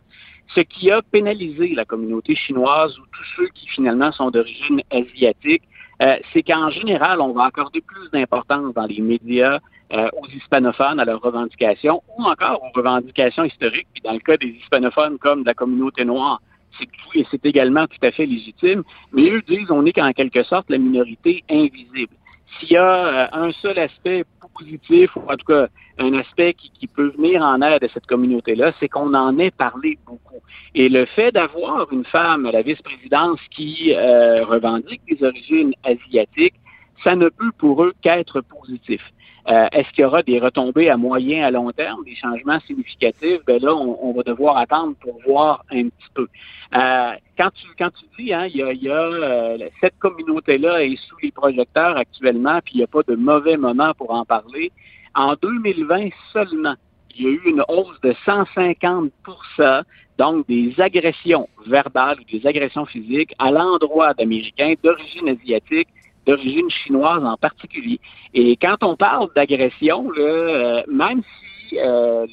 ce 0.54 0.62
qui 0.62 0.92
a 0.92 1.02
pénalisé 1.02 1.74
la 1.76 1.86
communauté 1.86 2.36
chinoise 2.36 2.98
ou 3.00 3.04
tous 3.12 3.26
ceux 3.38 3.48
qui 3.56 3.68
finalement 3.68 4.12
sont 4.12 4.32
d'origine 4.32 4.82
asiatique 4.92 5.64
euh, 6.02 6.18
c'est 6.34 6.44
qu'en 6.44 6.70
général, 6.70 7.22
on 7.22 7.32
va 7.32 7.46
accorder 7.46 7.82
plus 7.82 8.10
d'importance 8.12 8.74
dans 8.74 8.86
les 8.86 9.02
médias 9.02 9.60
euh, 9.94 10.08
aux 10.14 10.28
hispanophones, 10.28 11.00
à 11.00 11.06
leurs 11.06 11.22
revendications, 11.22 12.02
ou 12.18 12.24
encore 12.24 12.64
aux 12.64 12.72
revendications 12.76 13.44
historiques. 13.44 13.88
Puis 13.94 14.02
dans 14.04 14.14
le 14.14 14.20
cas 14.20 14.38
des 14.38 14.48
hispanophones 14.48 15.18
comme 15.20 15.42
de 15.42 15.48
la 15.48 15.54
communauté 15.54 16.06
noire, 16.06 16.42
c'est 16.80 16.88
c'est 17.30 17.46
également 17.46 17.86
tout 17.86 18.04
à 18.04 18.12
fait 18.12 18.26
légitime. 18.26 18.84
Mais 19.12 19.30
eux 19.30 19.42
disent 19.48 19.70
on 19.70 19.86
est 19.86 19.94
qu'en 19.94 20.12
quelque 20.14 20.44
sorte 20.44 20.70
la 20.70 20.78
minorité 20.78 21.44
invisible. 21.50 22.14
S'il 22.60 22.72
y 22.72 22.78
a 22.78 22.84
euh, 22.84 23.28
un 23.34 23.52
seul 23.52 23.78
aspect 23.78 24.24
positif, 24.58 25.16
ou 25.16 25.22
en 25.32 25.36
tout 25.36 25.46
cas 25.46 25.68
un 25.98 26.14
aspect 26.14 26.54
qui, 26.54 26.88
peut 26.88 27.14
venir 27.18 27.42
en 27.42 27.62
aide 27.62 27.84
à 27.84 27.88
cette 27.94 28.06
communauté-là, 28.08 28.74
c'est 28.80 28.90
qu'on 28.90 29.14
en 29.14 29.38
ait 29.40 29.52
parlé 29.52 29.98
beaucoup. 30.06 30.42
Et 30.76 30.90
le 30.90 31.06
fait 31.06 31.32
d'avoir 31.32 31.92
une 31.92 32.06
femme 32.06 32.46
à 32.46 32.52
la 32.52 32.62
vice-présidence 32.62 33.40
qui 33.52 33.94
euh, 33.94 34.44
revendique 34.44 35.02
des 35.08 35.24
origines 35.26 35.74
asiatiques, 35.84 36.56
ça 37.04 37.16
ne 37.16 37.30
peut 37.30 37.52
pour 37.58 37.84
eux 37.84 37.94
qu'être 38.02 38.42
positif. 38.42 39.02
Euh, 39.50 39.68
est-ce 39.72 39.90
qu'il 39.92 40.04
y 40.04 40.06
aura 40.06 40.22
des 40.22 40.40
retombées 40.40 40.90
à 40.90 40.98
moyen, 40.98 41.44
à 41.44 41.52
long 41.52 41.72
terme, 41.72 42.04
des 42.06 42.16
changements 42.16 42.60
significatifs? 42.62 43.40
Ben 43.48 43.60
là, 43.62 43.74
on, 43.74 44.14
va 44.14 44.22
devoir 44.22 44.58
attendre 44.58 44.96
pour 45.02 45.20
voir 45.26 45.66
un 45.72 45.86
petit 45.86 46.10
peu. 46.14 46.28
Euh, 46.76 47.12
quand 47.38 47.50
tu 47.56 47.66
quand 47.78 47.90
tu 47.90 48.06
dis, 48.20 48.34
hein, 48.34 48.46
il 48.46 48.58
y 48.58 48.64
a, 48.64 48.72
y 48.72 48.90
a 48.90 49.02
euh, 49.02 49.58
cette 49.80 49.98
communauté-là 49.98 50.84
est 50.84 50.96
sous 50.96 51.18
les 51.24 51.32
projecteurs 51.32 51.98
actuellement, 51.98 52.60
puis 52.64 52.76
il 52.76 52.78
n'y 52.78 52.84
a 52.84 52.88
pas 52.88 53.02
de 53.08 53.16
mauvais 53.16 53.58
moment 53.58 53.94
pour 53.96 54.12
en 54.12 54.26
parler. 54.26 54.72
En 55.16 55.34
2020 55.42 56.10
seulement, 56.32 56.76
il 57.16 57.24
y 57.24 57.28
a 57.28 57.32
eu 57.32 57.42
une 57.46 57.64
hausse 57.68 58.00
de 58.02 58.14
150% 58.26 59.84
donc 60.18 60.48
des 60.48 60.80
agressions 60.80 61.50
verbales 61.66 62.20
ou 62.20 62.24
des 62.32 62.46
agressions 62.46 62.86
physiques 62.86 63.34
à 63.40 63.50
l'endroit 63.50 64.14
d'Américains 64.14 64.76
d'origine 64.84 65.30
asiatique 65.30 65.88
d'origine 66.26 66.70
chinoise 66.70 67.24
en 67.24 67.38
particulier. 67.38 68.00
Et 68.34 68.56
quand 68.58 68.78
on 68.84 68.96
parle 68.96 69.30
d'agression, 69.36 70.12
euh, 70.18 70.84
même 70.88 71.22
si 71.70 71.80
euh, 71.80 72.26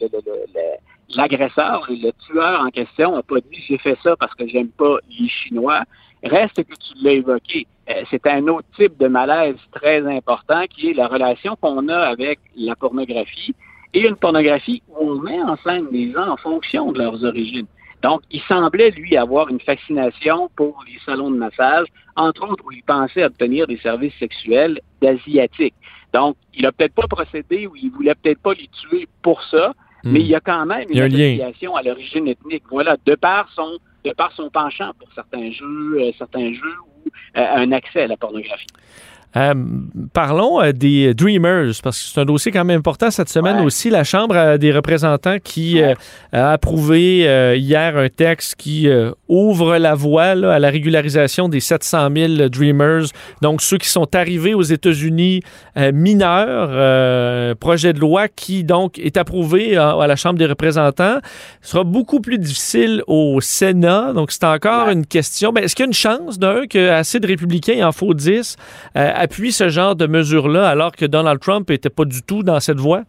l'agresseur, 1.17 1.87
le, 1.89 1.97
le, 1.97 2.13
tueur 2.27 2.61
en 2.61 2.71
question 2.71 3.17
n'a 3.17 3.23
pas 3.23 3.41
dit 3.41 3.63
j'ai 3.67 3.79
fait 3.79 3.97
ça 4.03 4.17
parce 4.17 4.35
que 4.35 4.47
j'aime 4.47 4.69
pas 4.69 4.97
les 5.19 5.29
Chinois, 5.29 5.85
reste 6.23 6.65
que 6.65 6.75
tu 6.75 7.03
l'as 7.03 7.13
évoqué. 7.13 7.67
Euh, 7.89 8.03
c'est 8.11 8.27
un 8.27 8.47
autre 8.49 8.67
type 8.77 8.97
de 8.99 9.09
malaise 9.09 9.57
très 9.73 10.05
important 10.07 10.65
qui 10.67 10.91
est 10.91 10.95
la 10.95 11.07
relation 11.09 11.57
qu'on 11.57 11.89
a 11.89 11.99
avec 11.99 12.39
la 12.57 12.77
pornographie 12.77 13.55
et 13.95 14.07
une 14.07 14.17
pornographie 14.17 14.83
où 14.89 15.13
on 15.13 15.15
met 15.17 15.41
en 15.41 15.57
scène 15.57 15.87
les 15.91 16.13
gens 16.13 16.29
en 16.29 16.37
fonction 16.37 16.93
de 16.93 16.99
leurs 16.99 17.25
origines. 17.25 17.67
Donc, 18.03 18.23
il 18.31 18.41
semblait, 18.43 18.91
lui, 18.91 19.17
avoir 19.17 19.49
une 19.49 19.61
fascination 19.61 20.49
pour 20.57 20.85
les 20.87 20.99
salons 21.05 21.31
de 21.31 21.37
massage, 21.37 21.87
entre 22.17 22.49
autres 22.49 22.65
où 22.65 22.73
il 22.73 22.83
pensait 22.83 23.25
obtenir 23.25 23.67
des 23.67 23.79
services 23.79 24.15
sexuels 24.19 24.81
d'Asiatiques. 25.03 25.75
Donc, 26.13 26.37
il 26.55 26.63
n'a 26.63 26.73
peut-être 26.73 26.95
pas 26.95 27.09
procédé 27.09 27.67
ou 27.67 27.75
il 27.77 27.91
voulait 27.91 28.15
peut-être 28.15 28.41
pas 28.41 28.55
les 28.55 28.69
tuer 28.69 29.09
pour 29.23 29.43
ça, 29.45 29.75
hmm. 30.05 30.13
mais 30.13 30.21
il 30.21 30.27
y 30.27 30.35
a 30.35 30.41
quand 30.41 30.65
même 30.65 30.87
une 30.89 31.01
association 31.01 31.77
à 31.77 31.83
l'origine 31.83 32.29
ethnique. 32.29 32.65
Voilà, 32.71 32.97
de 33.05 33.15
par 33.15 33.51
son 33.55 33.79
de 34.05 34.13
par 34.13 34.33
son 34.33 34.49
penchant 34.49 34.93
pour 34.99 35.13
certains 35.13 35.51
jeux, 35.51 35.97
euh, 35.99 36.13
certains 36.17 36.53
jeux 36.53 36.77
ou 36.87 37.11
euh, 37.37 37.47
un 37.57 37.73
accès 37.73 38.03
à 38.03 38.07
la 38.07 38.17
pornographie. 38.17 38.67
Euh, 39.37 39.55
parlons 40.13 40.61
euh, 40.61 40.73
des 40.73 41.13
Dreamers, 41.15 41.73
parce 41.83 42.01
que 42.01 42.09
c'est 42.09 42.21
un 42.21 42.25
dossier 42.25 42.51
quand 42.51 42.65
même 42.65 42.79
important 42.79 43.11
cette 43.11 43.29
semaine 43.29 43.61
aussi. 43.61 43.91
La 43.91 44.05
Chambre 44.05 44.57
des 44.57 44.73
représentants 44.73 45.37
qui 45.43 45.81
a 46.33 46.53
approuvé 46.53 47.57
hier 47.59 47.97
un 47.97 48.09
texte 48.09 48.57
qui 48.57 48.89
ouvre 49.29 49.77
la 49.77 49.95
voie 49.95 50.23
à 50.23 50.59
la 50.59 50.71
régularisation 50.71 51.49
des 51.49 51.61
700 51.61 52.09
000 52.15 52.49
Dreamers, 52.49 53.07
donc 53.43 53.63
ceux 53.63 53.79
qui 53.79 53.89
sont 53.89 54.15
arrivés 54.15 54.55
aux 54.55 54.63
États-Unis 54.63 55.43
mineurs. 55.77 57.57
projet 57.57 57.93
de 57.93 58.01
loi 58.01 58.29
qui 58.29 58.65
donc 58.65 58.99
est 58.99 59.17
approuvé 59.17 59.77
à, 59.77 60.07
la 60.07 60.17
Chambre 60.17 60.39
des 60.39 60.47
représentants. 60.47 61.19
Ce 61.63 61.73
sera 61.73 61.85
beaucoup 61.85 62.21
plus 62.21 62.39
difficile 62.39 63.03
au 63.07 63.41
Sénat, 63.41 64.13
donc 64.15 64.31
c'est 64.33 64.45
encore 64.45 64.89
une 64.89 65.07
question. 65.07 65.53
Ben, 65.53 65.65
est-ce 65.65 65.75
qu'il 65.75 65.85
y 65.85 65.87
a 65.87 65.89
une 65.89 65.93
chance 65.93 66.39
d'un 66.39 66.67
que 66.67 66.91
assez 66.91 67.21
de 67.21 67.27
républicains, 67.27 67.75
il 67.75 67.85
en 67.85 67.93
faut 67.93 68.15
10, 68.15 68.57
appuie 69.19 69.53
ce 69.53 69.69
genre 69.69 69.97
de 69.97 70.07
mesures-là 70.07 70.69
alors 70.69 70.93
que 70.93 71.05
Donald 71.05 71.41
Trump 71.41 71.69
n'était 71.69 71.91
pas 71.91 72.05
du 72.05 72.23
tout 72.23 72.43
dans 72.43 72.61
cette 72.61 72.79
voie? 72.79 73.03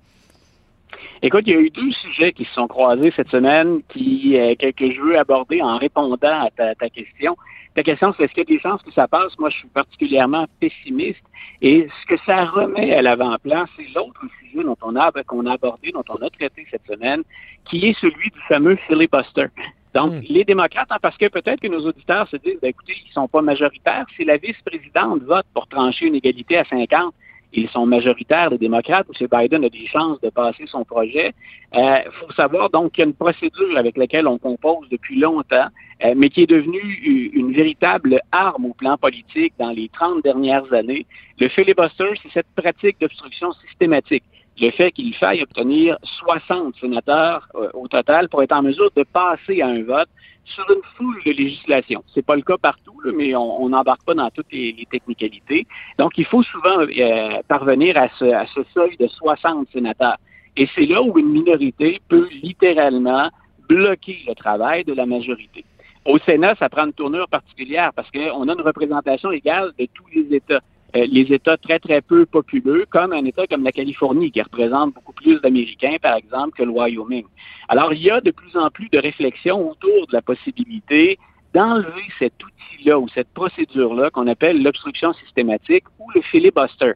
Écoute, 1.22 1.44
il 1.48 1.54
y 1.54 1.56
a 1.56 1.60
eu 1.60 1.70
deux 1.70 1.92
sujets 1.92 2.32
qui 2.32 2.46
se 2.46 2.54
sont 2.54 2.68
croisés 2.68 3.12
cette 3.14 3.30
semaine 3.30 3.82
qui, 3.90 4.38
euh, 4.38 4.56
que, 4.56 4.92
je 4.92 5.02
veux 5.02 5.18
aborder 5.18 5.62
en 5.62 5.78
répondant 5.78 6.16
à 6.22 6.50
ta, 6.50 6.90
question. 6.90 7.36
Ta 7.76 7.84
question, 7.84 8.14
c'est 8.16 8.24
est-ce 8.24 8.34
qu'il 8.34 8.44
y 8.50 8.54
a 8.54 8.56
des 8.56 8.62
chances 8.62 8.82
que 8.84 8.92
ça 8.94 9.08
passe? 9.08 9.38
Moi, 9.38 9.50
je 9.50 9.58
suis 9.58 9.68
particulièrement 9.68 10.46
pessimiste. 10.62 11.22
Et 11.62 11.90
ce 12.02 12.16
que 12.16 12.22
ça 12.26 12.46
remet 12.46 12.94
à 12.94 13.02
l'avant-plan, 13.02 13.66
c'est 13.76 13.88
l'autre 13.94 14.22
sujet 14.40 14.64
dont 14.64 14.78
on 14.82 14.96
a, 14.96 15.12
qu'on 15.28 15.46
a 15.46 15.54
abordé, 15.54 15.92
dont 15.92 16.06
on 16.08 16.26
a 16.26 16.30
traité 16.30 16.66
cette 16.72 16.88
semaine, 16.88 17.24
qui 17.66 17.86
est 17.86 18.00
celui 18.00 18.30
du 18.30 18.40
fameux 18.48 18.78
filibuster. 18.88 19.48
Donc, 19.94 20.14
hmm. 20.14 20.22
les 20.30 20.44
démocrates, 20.44 20.88
hein, 20.92 20.98
parce 21.02 21.18
que 21.18 21.28
peut-être 21.28 21.60
que 21.60 21.68
nos 21.68 21.86
auditeurs 21.86 22.28
se 22.28 22.38
disent, 22.38 22.60
ben, 22.62 22.70
écoutez, 22.70 22.94
ils 23.06 23.12
sont 23.12 23.28
pas 23.28 23.42
majoritaires. 23.42 24.06
Si 24.16 24.24
la 24.24 24.38
vice-présidente 24.38 25.24
vote 25.24 25.46
pour 25.54 25.68
trancher 25.68 26.06
une 26.06 26.16
égalité 26.16 26.58
à 26.58 26.66
50, 26.66 27.14
ils 27.52 27.70
sont 27.70 27.86
majoritaires, 27.88 28.52
les 28.52 28.60
démocrates, 28.60 29.08
M. 29.20 29.28
Biden 29.32 29.66
a 29.66 29.70
des 29.70 29.88
chances 29.88 30.22
de 30.22 30.30
passer 30.30 30.66
son 30.68 30.84
projet. 30.86 31.34
Il 31.74 31.80
euh, 31.80 32.12
faut 32.20 32.32
savoir 32.34 32.70
donc 32.70 32.92
qu'il 32.92 33.02
y 33.02 33.06
a 33.06 33.08
une 33.08 33.16
procédure 33.16 33.76
avec 33.76 33.98
laquelle 33.98 34.28
on 34.28 34.38
compose 34.38 34.88
depuis 34.90 35.20
longtemps, 35.20 35.68
euh, 36.06 36.14
mais 36.16 36.30
qui 36.30 36.44
est 36.44 36.50
devenue 36.50 37.32
une 37.34 37.52
véritable 37.52 38.22
arme 38.32 38.66
au 38.66 38.74
plan 38.74 38.98
politique 38.98 39.54
dans 39.58 39.72
les 39.72 39.90
30 39.90 40.24
dernières 40.24 40.72
années. 40.72 41.08
Le 41.40 41.48
filibuster, 41.50 42.12
c'est 42.22 42.32
cette 42.32 42.48
pratique 42.56 43.00
d'obstruction 43.02 43.52
systématique 43.68 44.24
le 44.60 44.72
fait 44.72 44.92
qu'il 44.92 45.14
faille 45.16 45.42
obtenir 45.42 45.98
60 46.04 46.76
sénateurs 46.80 47.48
euh, 47.56 47.70
au 47.74 47.88
total 47.88 48.30
pour 48.30 48.44
être 48.44 48.52
en 48.52 48.62
mesure 48.62 48.90
de 48.96 49.04
passer 49.04 49.62
à 49.62 49.68
un 49.68 49.84
vote 49.84 50.10
sur 50.46 50.66
une 50.70 50.82
foule 50.96 51.22
de 51.26 51.32
législation. 51.32 52.04
C'est 52.14 52.26
pas 52.26 52.36
le 52.36 52.42
cas 52.42 52.58
partout, 52.58 52.96
mais 53.16 53.36
on 53.36 53.70
n'embarque 53.70 54.04
pas 54.04 54.16
dans 54.16 54.30
toutes 54.32 54.52
les, 54.52 54.88
technicalités. 54.90 55.68
Donc, 55.98 56.18
il 56.18 56.26
faut 56.26 56.44
souvent 56.44 56.80
euh, 56.80 57.42
parvenir 57.48 57.98
à 57.98 58.10
ce, 58.18 58.26
à 58.26 58.46
ce 58.48 58.62
seuil 58.74 58.98
de 58.98 59.08
60 59.08 59.68
sénateurs. 59.72 60.18
Et 60.58 60.68
c'est 60.76 60.86
là 60.86 61.02
où 61.02 61.18
une 61.20 61.30
minorité 61.30 62.02
peut 62.10 62.28
littéralement 62.42 63.30
bloquer 63.68 64.18
le 64.28 64.34
travail 64.34 64.84
de 64.84 64.94
la 64.94 65.06
majorité. 65.06 65.64
Au 66.06 66.18
Sénat, 66.20 66.56
ça 66.56 66.70
prend 66.70 66.86
une 66.86 66.94
tournure 66.94 67.28
particulière 67.28 67.92
parce 67.96 68.10
qu'on 68.10 68.48
a 68.48 68.54
une 68.54 68.62
représentation 68.62 69.32
égale 69.32 69.72
de 69.78 69.88
tous 69.94 70.06
les 70.14 70.36
États. 70.36 70.62
Euh, 70.96 71.06
les 71.12 71.32
États 71.34 71.58
très, 71.58 71.78
très 71.80 72.02
peu 72.02 72.26
populeux, 72.26 72.86
comme 72.90 73.14
un 73.14 73.24
État 73.26 73.46
comme 73.46 73.64
la 73.64 73.72
Californie, 73.72 74.32
qui 74.32 74.42
représente 74.42 74.94
beaucoup 74.96 75.14
plus 75.14 75.40
d'Américains, 75.42 75.98
par 76.02 76.16
exemple, 76.16 76.58
que 76.58 76.64
le 76.64 76.72
Wyoming. 76.72 77.26
Alors, 77.68 77.94
il 77.94 78.02
y 78.02 78.10
a 78.10 78.22
de 78.22 78.32
plus 78.32 78.56
en 78.58 78.70
plus 78.72 78.90
de 78.90 78.98
réflexions 78.98 79.70
autour 79.70 80.08
de 80.08 80.14
la 80.14 80.22
possibilité 80.24 81.20
d'enlever 81.54 82.06
cet 82.18 82.34
outil-là 82.44 83.00
ou 83.00 83.08
cette 83.10 83.30
procédure-là 83.30 84.10
qu'on 84.10 84.28
appelle 84.28 84.62
l'obstruction 84.64 85.14
systématique 85.14 85.84
ou 86.00 86.10
le 86.14 86.22
filibuster. 86.22 86.94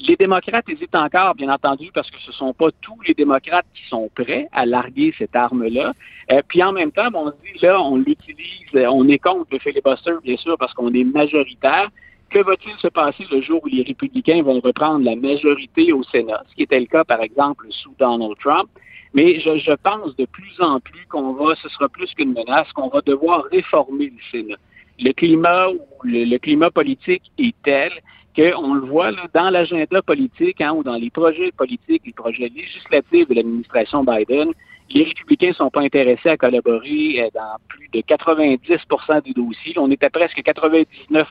Les 0.00 0.16
démocrates 0.16 0.66
hésitent 0.68 0.94
encore, 0.94 1.34
bien 1.34 1.52
entendu, 1.52 1.90
parce 1.92 2.10
que 2.10 2.18
ce 2.20 2.28
ne 2.28 2.34
sont 2.34 2.54
pas 2.54 2.70
tous 2.80 2.98
les 3.06 3.12
démocrates 3.12 3.66
qui 3.74 3.86
sont 3.88 4.10
prêts 4.14 4.48
à 4.52 4.64
larguer 4.64 5.14
cette 5.18 5.36
arme-là. 5.36 5.92
Euh, 6.32 6.40
puis 6.48 6.62
en 6.62 6.72
même 6.72 6.90
temps, 6.90 7.08
on 7.12 7.26
se 7.26 7.32
dit, 7.32 7.58
là, 7.60 7.80
on 7.82 7.96
l'utilise, 7.96 8.68
on 8.74 9.08
est 9.08 9.18
contre 9.18 9.48
le 9.50 9.58
filibuster, 9.58 10.12
bien 10.22 10.36
sûr, 10.38 10.56
parce 10.58 10.72
qu'on 10.72 10.92
est 10.94 11.04
majoritaire, 11.04 11.90
que 12.30 12.38
va-t-il 12.38 12.76
se 12.78 12.88
passer 12.88 13.24
le 13.30 13.42
jour 13.42 13.60
où 13.62 13.66
les 13.66 13.82
républicains 13.82 14.42
vont 14.42 14.60
reprendre 14.60 15.04
la 15.04 15.16
majorité 15.16 15.92
au 15.92 16.02
Sénat, 16.04 16.42
ce 16.48 16.54
qui 16.54 16.62
était 16.62 16.80
le 16.80 16.86
cas, 16.86 17.04
par 17.04 17.22
exemple, 17.22 17.66
sous 17.70 17.94
Donald 17.98 18.36
Trump? 18.38 18.68
Mais 19.12 19.40
je, 19.40 19.74
pense 19.74 20.14
de 20.16 20.24
plus 20.26 20.60
en 20.60 20.78
plus 20.78 21.04
qu'on 21.06 21.32
va, 21.32 21.56
ce 21.56 21.68
sera 21.68 21.88
plus 21.88 22.12
qu'une 22.14 22.32
menace, 22.32 22.72
qu'on 22.72 22.88
va 22.88 23.00
devoir 23.00 23.44
réformer 23.50 24.06
le 24.06 24.22
Sénat. 24.30 24.56
Le 25.00 25.12
climat 25.12 25.68
ou 25.68 25.80
le, 26.04 26.38
climat 26.38 26.70
politique 26.70 27.32
est 27.38 27.54
tel 27.64 27.90
qu'on 28.36 28.74
le 28.74 28.86
voit 28.86 29.10
dans 29.34 29.50
l'agenda 29.50 30.00
politique 30.02 30.60
hein, 30.60 30.72
ou 30.72 30.84
dans 30.84 30.94
les 30.94 31.10
projets 31.10 31.50
politiques, 31.50 32.02
les 32.06 32.12
projets 32.12 32.50
législatifs 32.54 33.26
de 33.28 33.34
l'administration 33.34 34.04
Biden, 34.04 34.52
les 34.92 35.04
républicains 35.04 35.48
ne 35.48 35.54
sont 35.54 35.70
pas 35.70 35.82
intéressés 35.82 36.28
à 36.28 36.36
collaborer 36.36 37.22
euh, 37.22 37.28
dans 37.34 37.56
plus 37.68 37.88
de 37.92 38.00
90% 38.00 39.24
des 39.24 39.32
dossiers. 39.32 39.74
On 39.78 39.90
était 39.90 40.10
presque 40.10 40.42
99 40.42 41.28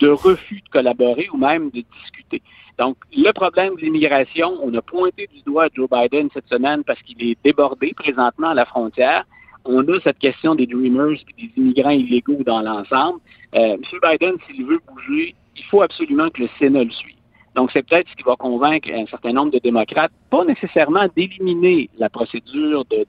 de 0.00 0.08
refus 0.08 0.62
de 0.64 0.68
collaborer 0.70 1.28
ou 1.32 1.36
même 1.36 1.70
de 1.70 1.84
discuter. 2.02 2.42
Donc, 2.78 2.96
le 3.16 3.30
problème 3.32 3.76
de 3.76 3.82
l'immigration, 3.82 4.58
on 4.62 4.74
a 4.74 4.82
pointé 4.82 5.28
du 5.32 5.42
doigt 5.42 5.68
Joe 5.74 5.88
Biden 5.88 6.28
cette 6.34 6.48
semaine 6.48 6.82
parce 6.84 7.00
qu'il 7.02 7.22
est 7.22 7.38
débordé 7.44 7.94
présentement 7.94 8.48
à 8.48 8.54
la 8.54 8.64
frontière. 8.64 9.24
On 9.64 9.86
a 9.88 10.00
cette 10.00 10.18
question 10.18 10.54
des 10.54 10.66
Dreamers 10.66 11.12
et 11.38 11.46
des 11.46 11.52
immigrants 11.56 11.90
illégaux 11.90 12.42
dans 12.44 12.60
l'ensemble. 12.60 13.20
Euh, 13.54 13.76
M. 13.76 13.80
Biden, 14.02 14.36
s'il 14.46 14.64
veut 14.64 14.80
bouger, 14.92 15.34
il 15.56 15.64
faut 15.64 15.82
absolument 15.82 16.28
que 16.30 16.42
le 16.42 16.48
Sénat 16.58 16.84
le 16.84 16.90
suive. 16.90 17.13
Donc, 17.54 17.70
c'est 17.72 17.86
peut-être 17.86 18.08
ce 18.10 18.16
qui 18.16 18.24
va 18.24 18.34
convaincre 18.36 18.90
un 18.92 19.06
certain 19.06 19.32
nombre 19.32 19.52
de 19.52 19.58
démocrates, 19.58 20.10
pas 20.30 20.44
nécessairement 20.44 21.06
d'éliminer 21.16 21.88
la 21.98 22.10
procédure 22.10 22.84
de, 22.86 23.06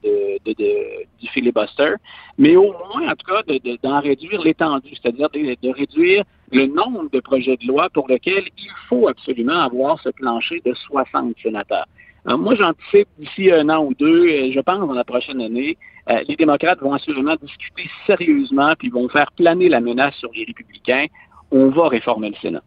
du 1.19 1.27
filibuster, 1.29 1.95
mais 2.37 2.55
au 2.55 2.71
moins, 2.73 3.09
en 3.09 3.15
tout 3.15 3.25
cas, 3.25 3.41
d'en 3.81 3.99
réduire 4.01 4.41
l'étendue, 4.41 4.93
c'est-à-dire 5.01 5.29
de, 5.31 5.69
réduire 5.69 6.23
le 6.51 6.67
nombre 6.67 7.09
de 7.11 7.19
projets 7.19 7.57
de 7.57 7.67
loi 7.67 7.89
pour 7.89 8.07
lesquels 8.07 8.45
il 8.57 8.71
faut 8.87 9.07
absolument 9.07 9.61
avoir 9.61 9.99
ce 10.01 10.09
plancher 10.09 10.61
de 10.63 10.73
60 10.73 11.35
sénateurs. 11.41 11.87
Moi, 12.25 12.55
j'anticipe 12.55 13.07
d'ici 13.19 13.51
un 13.51 13.69
an 13.69 13.83
ou 13.83 13.93
deux, 13.93 14.51
je 14.51 14.59
pense 14.59 14.79
dans 14.79 14.93
la 14.93 15.03
prochaine 15.03 15.41
année, 15.41 15.77
euh, 16.09 16.23
les 16.27 16.35
démocrates 16.35 16.79
vont 16.79 16.93
assurément 16.93 17.35
discuter 17.35 17.89
sérieusement, 18.05 18.73
puis 18.77 18.89
vont 18.89 19.09
faire 19.09 19.31
planer 19.31 19.69
la 19.69 19.79
menace 19.79 20.15
sur 20.15 20.31
les 20.33 20.43
républicains. 20.43 21.05
On 21.51 21.69
va 21.69 21.87
réformer 21.87 22.29
le 22.29 22.35
Sénat. 22.35 22.61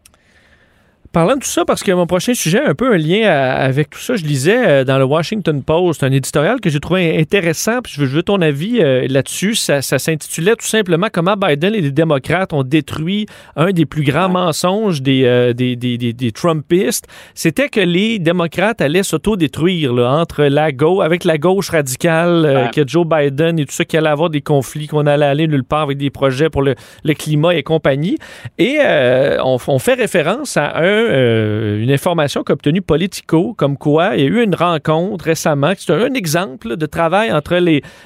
Parlant 1.11 1.33
de 1.33 1.39
tout 1.39 1.47
ça, 1.47 1.65
parce 1.65 1.81
que 1.81 1.91
mon 1.91 2.05
prochain 2.05 2.35
sujet 2.35 2.59
a 2.59 2.69
un 2.69 2.75
peu 2.75 2.93
un 2.93 2.97
lien 2.97 3.27
avec 3.27 3.89
tout 3.89 3.97
ça, 3.97 4.15
je 4.15 4.23
lisais 4.23 4.67
euh, 4.67 4.83
dans 4.83 4.99
le 4.99 5.05
Washington 5.05 5.63
Post 5.63 6.03
un 6.03 6.11
éditorial 6.11 6.61
que 6.61 6.69
j'ai 6.69 6.79
trouvé 6.79 7.17
intéressant, 7.17 7.81
puis 7.81 7.93
je 7.95 8.05
veux, 8.05 8.21
ton 8.21 8.39
avis 8.41 8.77
euh, 8.79 9.07
là-dessus. 9.09 9.55
Ça, 9.55 9.81
s'intitulait 9.81 10.55
tout 10.55 10.67
simplement 10.67 11.07
Comment 11.11 11.35
Biden 11.35 11.73
et 11.73 11.81
les 11.81 11.89
démocrates 11.89 12.53
ont 12.53 12.61
détruit 12.61 13.25
un 13.55 13.71
des 13.71 13.87
plus 13.87 14.03
grands 14.03 14.29
mensonges 14.29 15.01
des, 15.01 15.23
euh, 15.25 15.53
des, 15.53 15.75
des, 15.75 15.97
des, 15.97 16.31
Trumpistes. 16.31 17.07
C'était 17.33 17.69
que 17.69 17.79
les 17.79 18.19
démocrates 18.19 18.79
allaient 18.79 19.01
s'auto-détruire 19.01 19.93
entre 19.93 20.43
la 20.43 20.71
gauche, 20.71 21.03
avec 21.03 21.23
la 21.23 21.39
gauche 21.39 21.71
radicale, 21.71 22.69
que 22.71 22.87
Joe 22.87 23.07
Biden 23.07 23.57
et 23.57 23.65
tout 23.65 23.73
ça, 23.73 23.83
qu'il 23.83 23.97
allait 23.97 24.09
avoir 24.09 24.29
des 24.29 24.41
conflits, 24.41 24.85
qu'on 24.85 25.07
allait 25.07 25.25
aller 25.25 25.47
nulle 25.47 25.63
part 25.63 25.81
avec 25.81 25.97
des 25.97 26.11
projets 26.11 26.51
pour 26.51 26.61
le, 26.61 26.75
le 27.03 27.13
climat 27.15 27.55
et 27.55 27.63
compagnie. 27.63 28.19
Et 28.59 28.77
on, 29.43 29.57
on 29.67 29.79
fait 29.79 29.95
référence 29.95 30.55
à 30.55 30.77
un 30.77 30.98
euh, 30.99 31.81
une 31.81 31.91
information 31.91 32.43
qu'a 32.43 32.53
obtenue 32.53 32.81
Politico, 32.81 33.53
comme 33.53 33.77
quoi 33.77 34.15
il 34.15 34.23
y 34.23 34.25
a 34.25 34.29
eu 34.29 34.43
une 34.43 34.55
rencontre 34.55 35.25
récemment, 35.25 35.73
c'est 35.77 35.93
un, 35.93 36.13
exemple 36.13 36.75
de 36.75 36.85
travail 36.85 37.31
entre 37.31 37.55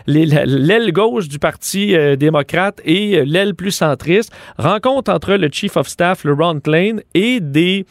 l'aile 0.07 0.91
gauche 0.91 1.27
du 1.27 1.39
Parti 1.39 1.95
euh, 1.95 2.15
démocrate 2.15 2.81
et 2.85 3.17
euh, 3.17 3.23
l'aile 3.25 3.55
plus 3.55 3.71
centriste. 3.71 4.31
Rencontre 4.57 5.11
entre 5.11 5.33
le 5.33 5.49
Chief 5.51 5.77
of 5.77 5.87
Staff, 5.87 6.23
le 6.23 6.33
Ron 6.33 6.59
Klain, 6.59 6.97
et 7.13 7.39
des 7.39 7.85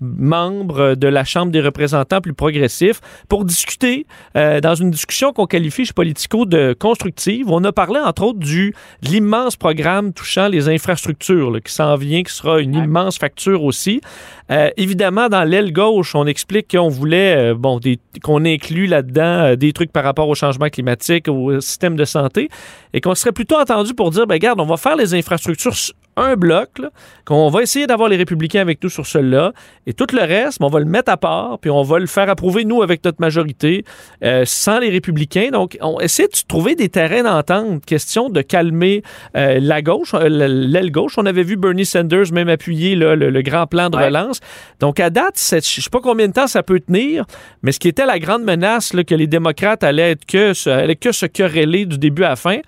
membres 0.00 0.94
de 0.94 1.08
la 1.08 1.24
Chambre 1.24 1.52
des 1.52 1.60
représentants 1.60 2.20
plus 2.20 2.34
progressifs 2.34 3.00
pour 3.28 3.44
discuter 3.44 4.06
euh, 4.36 4.60
dans 4.60 4.74
une 4.74 4.90
discussion 4.90 5.32
qu'on 5.32 5.46
qualifie 5.46 5.84
chez 5.84 5.92
Politico 5.92 6.44
de 6.44 6.76
constructive. 6.78 7.46
On 7.50 7.64
a 7.64 7.72
parlé 7.72 8.00
entre 8.00 8.22
autres 8.22 8.38
du 8.38 8.74
de 9.02 9.08
l'immense 9.08 9.56
programme 9.56 10.12
touchant 10.12 10.48
les 10.48 10.68
infrastructures 10.68 11.58
qui 11.64 11.72
s'en 11.72 11.96
vient, 11.96 12.22
qui 12.22 12.32
sera 12.32 12.60
une 12.60 12.74
immense 12.74 13.18
facture 13.18 13.64
aussi. 13.64 14.00
Euh, 14.50 14.70
évidemment, 14.76 15.28
dans 15.28 15.44
l'aile 15.44 15.72
gauche, 15.72 16.14
on 16.14 16.26
explique 16.26 16.70
qu'on 16.70 16.88
voulait, 16.88 17.52
euh, 17.52 17.54
bon, 17.54 17.80
qu'on 18.22 18.44
inclut 18.44 18.86
là-dedans 18.86 19.56
des 19.56 19.72
trucs 19.72 19.92
par 19.92 20.04
rapport 20.04 20.28
au 20.28 20.34
changement 20.34 20.68
climatique, 20.68 21.28
au 21.28 21.60
système 21.60 21.96
de 21.96 22.04
santé, 22.04 22.48
et 22.92 23.00
qu'on 23.00 23.14
serait 23.14 23.32
plutôt 23.32 23.56
entendu 23.56 23.94
pour 23.94 24.10
dire, 24.10 24.26
ben 24.26 24.34
regarde, 24.34 24.60
on 24.60 24.66
va 24.66 24.76
faire 24.76 24.96
les 24.96 25.14
infrastructures 25.14 25.74
un 26.18 26.36
bloc, 26.36 26.70
qu'on 27.24 27.48
va 27.48 27.62
essayer 27.62 27.86
d'avoir 27.86 28.08
les 28.08 28.16
républicains 28.16 28.60
avec 28.60 28.82
nous 28.82 28.88
sur 28.88 29.06
celui-là, 29.06 29.52
et 29.86 29.92
tout 29.92 30.06
le 30.12 30.20
reste, 30.20 30.58
on 30.60 30.68
va 30.68 30.80
le 30.80 30.86
mettre 30.86 31.10
à 31.12 31.16
part, 31.16 31.58
puis 31.58 31.70
on 31.70 31.82
va 31.82 31.98
le 31.98 32.06
faire 32.06 32.28
approuver, 32.28 32.64
nous, 32.64 32.82
avec 32.82 33.04
notre 33.04 33.20
majorité, 33.20 33.84
euh, 34.24 34.44
sans 34.46 34.78
les 34.78 34.90
républicains. 34.90 35.50
Donc, 35.50 35.78
on 35.80 36.00
essaie 36.00 36.26
de 36.26 36.32
trouver 36.46 36.74
des 36.74 36.88
terrains 36.88 37.22
d'entente, 37.22 37.84
question 37.84 38.28
de 38.28 38.42
calmer 38.42 39.02
euh, 39.36 39.58
la 39.60 39.82
gauche, 39.82 40.14
euh, 40.14 40.28
l'aile 40.28 40.90
gauche. 40.90 41.14
On 41.18 41.26
avait 41.26 41.42
vu 41.42 41.56
Bernie 41.56 41.86
Sanders 41.86 42.32
même 42.32 42.48
appuyer 42.48 42.94
le, 42.94 43.42
grand 43.42 43.66
plan 43.66 43.88
de 43.88 43.96
relance. 43.96 44.40
Donc, 44.80 45.00
à 45.00 45.10
date, 45.10 45.38
je 45.38 45.56
ne 45.56 45.60
sais 45.60 45.90
pas 45.90 46.00
combien 46.00 46.28
de 46.28 46.32
temps 46.32 46.46
ça 46.46 46.62
peut 46.62 46.80
tenir, 46.80 47.24
mais 47.62 47.72
ce 47.72 47.78
qui 47.78 47.88
était 47.88 48.06
la 48.06 48.18
grande 48.18 48.42
menace, 48.42 48.92
là, 48.92 49.04
que 49.04 49.14
les 49.14 49.26
démocrates 49.26 49.84
allaient, 49.84 50.12
être 50.12 50.26
que, 50.26 50.68
allaient 50.68 50.96
que 50.96 51.12
se 51.12 51.26
quereller 51.26 51.86
du 51.86 51.98
début 51.98 52.24
à 52.24 52.30
la 52.30 52.36
fin, 52.36 52.58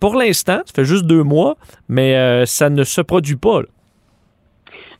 pour 0.00 0.14
l'instant, 0.14 0.60
ça 0.64 0.72
fait 0.74 0.84
juste 0.84 1.06
deux 1.06 1.22
mois, 1.22 1.56
mais 1.88 2.16
euh, 2.16 2.46
ça 2.46 2.70
ne 2.70 2.84
se 2.84 3.00
produit 3.00 3.36
pas. 3.36 3.62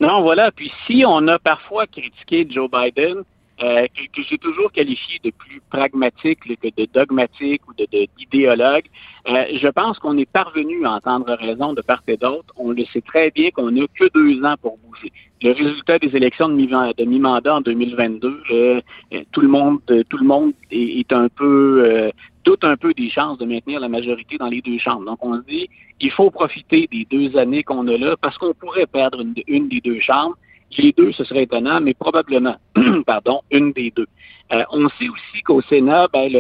Non, 0.01 0.23
voilà. 0.23 0.51
Puis 0.53 0.73
si 0.87 1.05
on 1.07 1.27
a 1.29 1.39
parfois 1.39 1.87
critiqué 1.87 2.47
Joe 2.49 2.71
Biden, 2.71 3.25
euh, 3.61 3.87
que, 4.15 4.23
j'ai 4.23 4.39
toujours 4.39 4.71
qualifié 4.71 5.19
de 5.25 5.31
plus 5.31 5.61
pragmatique 5.69 6.39
que 6.45 6.69
de 6.77 6.89
dogmatique 6.95 7.63
ou 7.67 7.73
d'idéologue, 7.75 8.85
de, 9.27 9.33
euh, 9.33 9.59
je 9.61 9.67
pense 9.67 9.99
qu'on 9.99 10.17
est 10.17 10.31
parvenu 10.31 10.87
à 10.87 10.93
entendre 10.93 11.37
raison 11.41 11.73
de 11.73 11.83
part 11.83 12.03
et 12.07 12.17
d'autre. 12.17 12.55
On 12.57 12.71
le 12.71 12.85
sait 12.93 13.01
très 13.01 13.33
bien 13.33 13.51
qu'on 13.51 13.73
n'a 13.73 13.85
que 13.99 14.09
deux 14.15 14.45
ans 14.45 14.55
pour 14.63 14.79
bouger. 14.79 15.13
Le 15.43 15.53
résultat 15.53 15.99
des 15.99 16.15
élections 16.15 16.49
de 16.49 17.05
mi-mandat 17.05 17.57
en 17.57 17.61
2022, 17.61 18.43
euh, 18.53 18.81
tout 19.33 19.41
le 19.41 19.49
monde, 19.49 19.81
tout 20.09 20.19
le 20.19 20.27
monde 20.27 20.53
est, 20.71 21.13
un 21.13 21.29
peu 21.29 22.11
doute 22.49 22.65
un 22.65 22.77
peu 22.77 22.93
des 22.95 23.11
chances 23.11 23.39
de 23.39 23.45
maintenir 23.45 23.81
la 23.81 23.89
majorité 23.89 24.39
dans 24.39 24.49
les 24.49 24.63
deux 24.63 24.79
chambres. 24.79 25.05
Donc 25.05 25.19
on 25.23 25.35
se 25.35 25.47
dit, 25.47 25.69
il 26.01 26.11
faut 26.11 26.31
profiter 26.31 26.89
des 26.91 27.07
deux 27.11 27.37
années 27.37 27.63
qu'on 27.63 27.87
a 27.89 27.97
là 27.97 28.17
parce 28.21 28.37
qu'on 28.39 28.55
pourrait 28.55 28.87
perdre 28.87 29.23
une 29.47 29.69
des 29.69 29.81
deux 29.81 30.01
chambres 30.01 30.37
les 30.77 30.93
deux, 30.93 31.13
ce 31.13 31.25
serait 31.25 31.45
étonnant, 31.45 31.81
mais 31.81 31.95
probablement, 31.95 32.57
pardon, 33.07 33.41
une 33.51 33.73
des 33.73 33.91
deux. 33.91 34.07
Euh, 34.53 34.63
on 34.71 34.89
sait 34.91 35.09
aussi 35.09 35.43
qu'au 35.45 35.63
Sénat, 35.63 36.09
ben, 36.13 36.31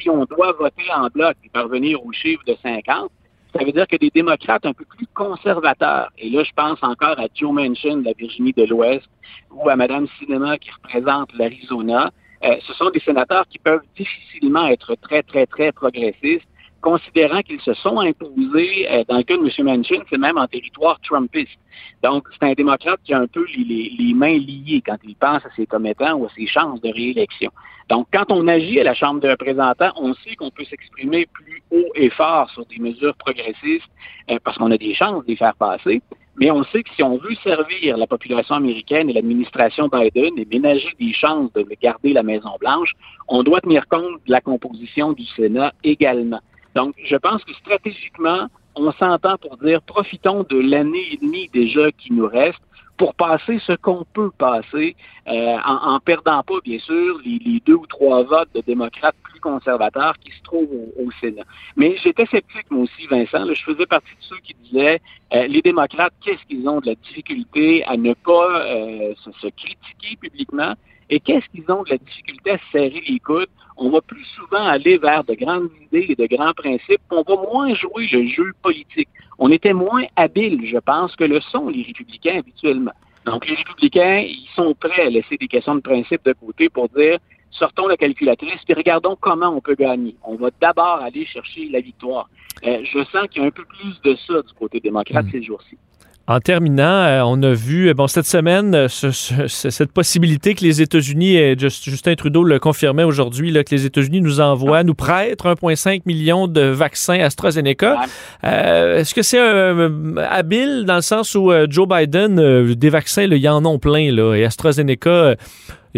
si 0.00 0.10
on 0.10 0.24
doit 0.24 0.52
voter 0.52 0.90
en 0.94 1.08
bloc 1.08 1.36
et 1.44 1.48
parvenir 1.48 2.04
au 2.04 2.12
chiffre 2.12 2.42
de 2.46 2.56
50, 2.62 3.10
ça 3.54 3.64
veut 3.64 3.72
dire 3.72 3.86
que 3.86 3.96
des 3.96 4.10
démocrates 4.10 4.66
un 4.66 4.74
peu 4.74 4.84
plus 4.84 5.06
conservateurs, 5.14 6.10
et 6.18 6.28
là 6.28 6.44
je 6.44 6.52
pense 6.54 6.78
encore 6.82 7.18
à 7.18 7.26
Joe 7.34 7.50
Manchin 7.50 7.98
de 7.98 8.04
la 8.04 8.12
Virginie 8.12 8.52
de 8.52 8.64
l'Ouest 8.64 9.08
ou 9.50 9.68
à 9.68 9.76
Mme 9.76 10.06
Sinema 10.18 10.58
qui 10.58 10.70
représente 10.70 11.32
l'Arizona, 11.34 12.10
euh, 12.44 12.56
ce 12.66 12.72
sont 12.74 12.90
des 12.90 13.00
sénateurs 13.00 13.46
qui 13.48 13.58
peuvent 13.58 13.82
difficilement 13.96 14.66
être 14.66 14.94
très, 14.96 15.22
très, 15.22 15.46
très 15.46 15.72
progressistes 15.72 16.46
considérant 16.80 17.42
qu'ils 17.42 17.60
se 17.60 17.74
sont 17.74 17.98
imposés, 17.98 18.86
euh, 18.90 19.04
dans 19.08 19.16
le 19.16 19.22
cas 19.22 19.36
de 19.36 19.42
M. 19.42 19.66
Manchin, 19.66 20.02
c'est 20.08 20.18
même 20.18 20.38
en 20.38 20.46
territoire 20.46 21.00
trumpiste. 21.00 21.58
Donc, 22.02 22.28
c'est 22.32 22.46
un 22.46 22.52
démocrate 22.52 23.00
qui 23.04 23.12
a 23.12 23.18
un 23.18 23.26
peu 23.26 23.44
les, 23.56 24.14
mains 24.14 24.38
liées 24.38 24.82
quand 24.84 24.96
il 25.04 25.16
pense 25.16 25.44
à 25.44 25.50
ses 25.56 25.66
commettants 25.66 26.14
ou 26.14 26.26
à 26.26 26.28
ses 26.36 26.46
chances 26.46 26.80
de 26.80 26.90
réélection. 26.92 27.50
Donc, 27.88 28.06
quand 28.12 28.30
on 28.30 28.46
agit 28.48 28.80
à 28.80 28.84
la 28.84 28.94
Chambre 28.94 29.20
des 29.20 29.30
représentants, 29.30 29.92
on 29.96 30.14
sait 30.14 30.36
qu'on 30.36 30.50
peut 30.50 30.64
s'exprimer 30.64 31.26
plus 31.26 31.62
haut 31.70 31.90
et 31.94 32.10
fort 32.10 32.50
sur 32.50 32.66
des 32.66 32.78
mesures 32.78 33.14
progressistes 33.16 33.90
euh, 34.30 34.38
parce 34.44 34.58
qu'on 34.58 34.70
a 34.70 34.78
des 34.78 34.94
chances 34.94 35.24
de 35.24 35.30
les 35.30 35.36
faire 35.36 35.54
passer. 35.54 36.02
Mais 36.40 36.50
on 36.50 36.62
sait 36.64 36.84
que 36.84 36.90
si 36.94 37.02
on 37.02 37.18
veut 37.18 37.34
servir 37.42 37.96
la 37.96 38.06
population 38.06 38.54
américaine 38.54 39.10
et 39.10 39.12
l'administration 39.12 39.88
Biden 39.88 40.38
et 40.38 40.46
ménager 40.46 40.88
des 41.00 41.12
chances 41.12 41.52
de 41.52 41.66
garder 41.82 42.12
la 42.12 42.22
Maison-Blanche, 42.22 42.92
on 43.26 43.42
doit 43.42 43.60
tenir 43.60 43.88
compte 43.88 44.24
de 44.26 44.30
la 44.30 44.40
composition 44.40 45.12
du 45.12 45.24
Sénat 45.24 45.72
également. 45.82 46.40
Donc, 46.76 46.94
je 47.04 47.16
pense 47.16 47.42
que 47.44 47.52
stratégiquement, 47.54 48.46
on 48.76 48.92
s'entend 48.92 49.36
pour 49.38 49.56
dire 49.56 49.82
profitons 49.82 50.44
de 50.48 50.58
l'année 50.58 51.12
et 51.12 51.16
demie 51.16 51.48
déjà 51.52 51.90
qui 51.90 52.12
nous 52.12 52.28
reste 52.28 52.60
pour 52.98 53.14
passer 53.14 53.60
ce 53.60 53.72
qu'on 53.72 54.04
peut 54.12 54.30
passer 54.36 54.96
euh, 55.28 55.56
en, 55.64 56.00
perdant 56.00 56.42
pas, 56.42 56.60
bien 56.64 56.78
sûr, 56.80 57.18
les, 57.24 57.62
deux 57.64 57.74
ou 57.74 57.86
trois 57.86 58.24
votes 58.24 58.48
de 58.54 58.60
démocrates 58.60 59.14
plus 59.22 59.40
conservateurs 59.40 60.18
qui 60.18 60.32
se 60.32 60.42
trouvent 60.42 60.68
au, 60.98 61.10
Sénat. 61.20 61.44
Mais 61.76 61.96
j'étais 62.02 62.26
sceptique, 62.26 62.70
moi 62.70 62.82
aussi, 62.82 63.06
Vincent. 63.06 63.46
je 63.52 63.62
faisais 63.62 63.86
partie 63.86 64.10
de 64.10 64.22
ceux 64.22 64.38
qui 64.38 64.54
disaient 64.64 65.00
euh, 65.32 65.46
les 65.46 65.62
démocrates, 65.62 66.12
qu'est-ce 66.22 66.44
qu'ils 66.46 66.68
ont 66.68 66.80
de 66.80 66.86
la 66.86 66.94
difficulté 66.96 67.84
à 67.84 67.96
ne 67.96 68.12
pas 68.14 68.66
euh, 68.66 69.14
se, 69.40 69.48
critiquer 69.48 70.16
publiquement? 70.20 70.74
Et 71.10 71.20
qu'est-ce 71.20 71.46
qu'ils 71.48 71.70
ont 71.70 71.82
de 71.82 71.90
la 71.90 71.98
difficulté 71.98 72.50
à 72.50 72.58
se 72.58 72.64
serrer 72.72 73.02
les 73.08 73.18
coudes? 73.18 73.48
On 73.76 73.90
va 73.90 74.00
plus 74.00 74.24
souvent 74.36 74.64
aller 74.66 74.98
vers 74.98 75.24
de 75.24 75.34
grandes 75.34 75.70
idées 75.80 76.06
et 76.10 76.16
de 76.16 76.26
grands 76.26 76.52
principes, 76.52 77.00
on 77.10 77.22
va 77.22 77.36
moins 77.36 77.74
jouer 77.74 78.08
le 78.10 78.26
jeu 78.26 78.52
politique. 78.62 79.08
On 79.38 79.50
était 79.52 79.72
moins 79.72 80.04
habiles, 80.16 80.66
je 80.66 80.78
pense, 80.78 81.14
que 81.14 81.24
le 81.24 81.40
sont 81.40 81.68
les 81.68 81.82
républicains 81.82 82.38
habituellement. 82.38 82.92
Donc, 83.24 83.46
les 83.46 83.54
républicains, 83.54 84.24
ils 84.26 84.48
sont 84.56 84.74
prêts 84.74 85.02
à 85.02 85.10
laisser 85.10 85.36
des 85.36 85.48
questions 85.48 85.76
de 85.76 85.80
principe 85.80 86.24
de 86.24 86.32
côté 86.32 86.68
pour 86.68 86.88
dire 86.88 87.18
sortons 87.50 87.86
la 87.86 87.96
calculatrice 87.96 88.60
et 88.68 88.74
regardons 88.74 89.16
comment 89.20 89.48
on 89.48 89.60
peut 89.60 89.74
gagner. 89.74 90.16
On 90.22 90.36
va 90.36 90.50
d'abord 90.60 91.00
aller 91.02 91.24
chercher 91.26 91.68
la 91.68 91.80
victoire. 91.80 92.28
Euh, 92.66 92.80
je 92.84 93.04
sens 93.04 93.28
qu'il 93.30 93.42
y 93.42 93.44
a 93.44 93.48
un 93.48 93.50
peu 93.50 93.64
plus 93.64 94.00
de 94.02 94.16
ça 94.26 94.42
du 94.42 94.52
côté 94.54 94.80
démocrate 94.80 95.26
hmm. 95.26 95.30
ces 95.30 95.42
jours-ci. 95.42 95.78
En 96.28 96.40
terminant, 96.40 96.82
euh, 96.84 97.22
on 97.24 97.42
a 97.42 97.54
vu, 97.54 97.88
euh, 97.88 97.94
bon, 97.94 98.06
cette 98.06 98.26
semaine, 98.26 98.74
euh, 98.74 98.88
cette 98.88 99.92
possibilité 99.92 100.54
que 100.54 100.62
les 100.62 100.82
États-Unis, 100.82 101.58
Justin 101.58 102.16
Trudeau 102.16 102.44
le 102.44 102.58
confirmait 102.58 103.02
aujourd'hui, 103.02 103.50
que 103.64 103.74
les 103.74 103.86
États-Unis 103.86 104.20
nous 104.20 104.38
envoient, 104.42 104.84
nous 104.84 104.94
prêtent 104.94 105.42
1,5 105.42 106.02
million 106.04 106.46
de 106.46 106.60
vaccins 106.60 107.18
AstraZeneca. 107.18 108.02
Est-ce 108.42 109.14
que 109.14 109.22
c'est 109.22 109.38
habile 109.38 110.84
dans 110.84 110.96
le 110.96 111.02
sens 111.02 111.34
où 111.34 111.50
Joe 111.70 111.88
Biden, 111.88 112.74
des 112.74 112.90
vaccins, 112.90 113.22
il 113.22 113.32
y 113.34 113.48
en 113.48 113.64
ont 113.64 113.78
plein, 113.78 114.12
là, 114.12 114.34
et 114.34 114.44
AstraZeneca, 114.44 115.34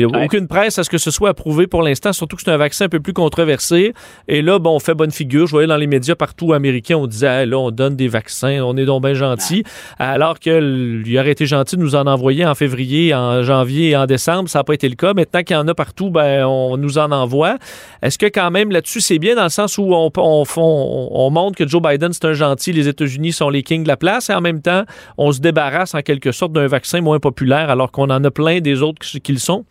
il 0.00 0.06
n'y 0.06 0.22
a 0.22 0.24
aucune 0.24 0.48
presse 0.48 0.78
à 0.78 0.84
ce 0.84 0.90
que 0.90 0.98
ce 0.98 1.10
soit 1.10 1.30
approuvé 1.30 1.66
pour 1.66 1.82
l'instant, 1.82 2.12
surtout 2.12 2.36
que 2.36 2.42
c'est 2.42 2.50
un 2.50 2.56
vaccin 2.56 2.86
un 2.86 2.88
peu 2.88 3.00
plus 3.00 3.12
controversé. 3.12 3.94
Et 4.28 4.42
là, 4.42 4.58
bon, 4.58 4.76
on 4.76 4.78
fait 4.78 4.94
bonne 4.94 5.10
figure. 5.10 5.46
Je 5.46 5.52
voyais 5.52 5.66
dans 5.66 5.76
les 5.76 5.86
médias 5.86 6.14
partout 6.14 6.52
américains, 6.52 6.96
on 6.96 7.06
disait, 7.06 7.46
là, 7.46 7.58
on 7.58 7.70
donne 7.70 7.96
des 7.96 8.08
vaccins, 8.08 8.60
on 8.62 8.76
est 8.76 8.84
donc 8.84 9.02
bien 9.02 9.14
gentil. 9.14 9.64
Alors 9.98 10.38
qu'il 10.38 11.04
aurait 11.18 11.30
été 11.30 11.46
gentil 11.46 11.76
de 11.76 11.82
nous 11.82 11.94
en 11.94 12.06
envoyer 12.06 12.46
en 12.46 12.54
février, 12.54 13.14
en 13.14 13.42
janvier 13.42 13.90
et 13.90 13.96
en 13.96 14.06
décembre. 14.06 14.48
Ça 14.48 14.60
n'a 14.60 14.64
pas 14.64 14.74
été 14.74 14.88
le 14.88 14.96
cas. 14.96 15.14
Maintenant 15.14 15.42
qu'il 15.42 15.56
y 15.56 15.58
en 15.58 15.68
a 15.68 15.74
partout, 15.74 16.10
ben, 16.10 16.44
on 16.44 16.76
nous 16.76 16.98
en 16.98 17.10
envoie. 17.12 17.58
Est-ce 18.02 18.18
que 18.18 18.26
quand 18.26 18.50
même 18.50 18.70
là-dessus, 18.70 19.00
c'est 19.00 19.18
bien 19.18 19.34
dans 19.34 19.44
le 19.44 19.50
sens 19.50 19.78
où 19.78 19.94
on, 19.94 20.10
on, 20.16 20.44
on 20.56 21.30
montre 21.30 21.56
que 21.56 21.66
Joe 21.66 21.82
Biden, 21.82 22.12
c'est 22.12 22.24
un 22.24 22.32
gentil, 22.32 22.72
les 22.72 22.88
États-Unis 22.88 23.32
sont 23.32 23.50
les 23.50 23.62
kings 23.62 23.82
de 23.82 23.88
la 23.88 23.96
place 23.96 24.30
et 24.30 24.34
en 24.34 24.40
même 24.40 24.62
temps, 24.62 24.84
on 25.18 25.32
se 25.32 25.40
débarrasse 25.40 25.94
en 25.94 26.02
quelque 26.02 26.32
sorte 26.32 26.52
d'un 26.52 26.66
vaccin 26.66 27.00
moins 27.00 27.18
populaire 27.18 27.70
alors 27.70 27.90
qu'on 27.90 28.10
en 28.10 28.24
a 28.24 28.30
plein 28.30 28.60
des 28.60 28.82
autres 28.82 29.00
qui 29.22 29.32
le 29.32 29.38
sont? 29.38 29.64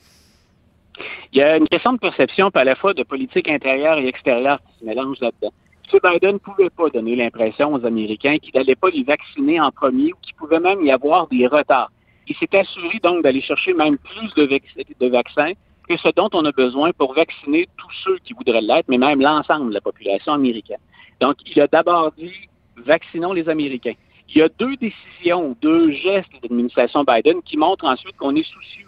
Il 1.31 1.39
y 1.39 1.41
a 1.41 1.57
une 1.57 1.67
question 1.67 1.93
de 1.93 1.99
perception, 1.99 2.49
à 2.53 2.63
la 2.63 2.75
fois 2.75 2.93
de 2.93 3.03
politique 3.03 3.49
intérieure 3.49 3.97
et 3.97 4.07
extérieure 4.07 4.59
qui 4.59 4.79
se 4.79 4.85
mélange 4.85 5.19
là-dedans. 5.19 5.53
M. 5.91 5.99
Biden 6.03 6.33
ne 6.33 6.37
pouvait 6.37 6.69
pas 6.69 6.89
donner 6.89 7.15
l'impression 7.15 7.73
aux 7.73 7.85
Américains 7.85 8.37
qu'il 8.37 8.51
n'allait 8.53 8.75
pas 8.75 8.89
les 8.89 9.03
vacciner 9.03 9.59
en 9.59 9.71
premier 9.71 10.13
ou 10.13 10.17
qu'il 10.21 10.35
pouvait 10.35 10.59
même 10.59 10.83
y 10.85 10.91
avoir 10.91 11.27
des 11.27 11.47
retards. 11.47 11.91
Il 12.27 12.35
s'est 12.35 12.55
assuré 12.55 12.99
donc 13.01 13.23
d'aller 13.23 13.41
chercher 13.41 13.73
même 13.73 13.97
plus 13.97 14.33
de, 14.35 14.45
de 14.45 15.07
vaccins 15.07 15.53
que 15.87 15.97
ce 15.97 16.09
dont 16.15 16.29
on 16.33 16.45
a 16.45 16.51
besoin 16.51 16.91
pour 16.91 17.15
vacciner 17.15 17.67
tous 17.77 17.91
ceux 18.03 18.17
qui 18.19 18.33
voudraient 18.33 18.61
l'être, 18.61 18.85
mais 18.87 18.99
même 18.99 19.19
l'ensemble 19.19 19.69
de 19.69 19.73
la 19.73 19.81
population 19.81 20.33
américaine. 20.33 20.77
Donc, 21.19 21.37
il 21.47 21.59
a 21.59 21.67
d'abord 21.67 22.11
dit 22.11 22.31
vaccinons 22.77 23.33
les 23.33 23.49
Américains. 23.49 23.95
Il 24.29 24.37
y 24.37 24.41
a 24.43 24.49
deux 24.49 24.75
décisions, 24.75 25.55
deux 25.59 25.91
gestes 25.91 26.31
de 26.33 26.39
l'administration 26.43 27.03
Biden 27.03 27.41
qui 27.41 27.57
montrent 27.57 27.85
ensuite 27.85 28.15
qu'on 28.17 28.35
est 28.35 28.43
soucieux 28.43 28.85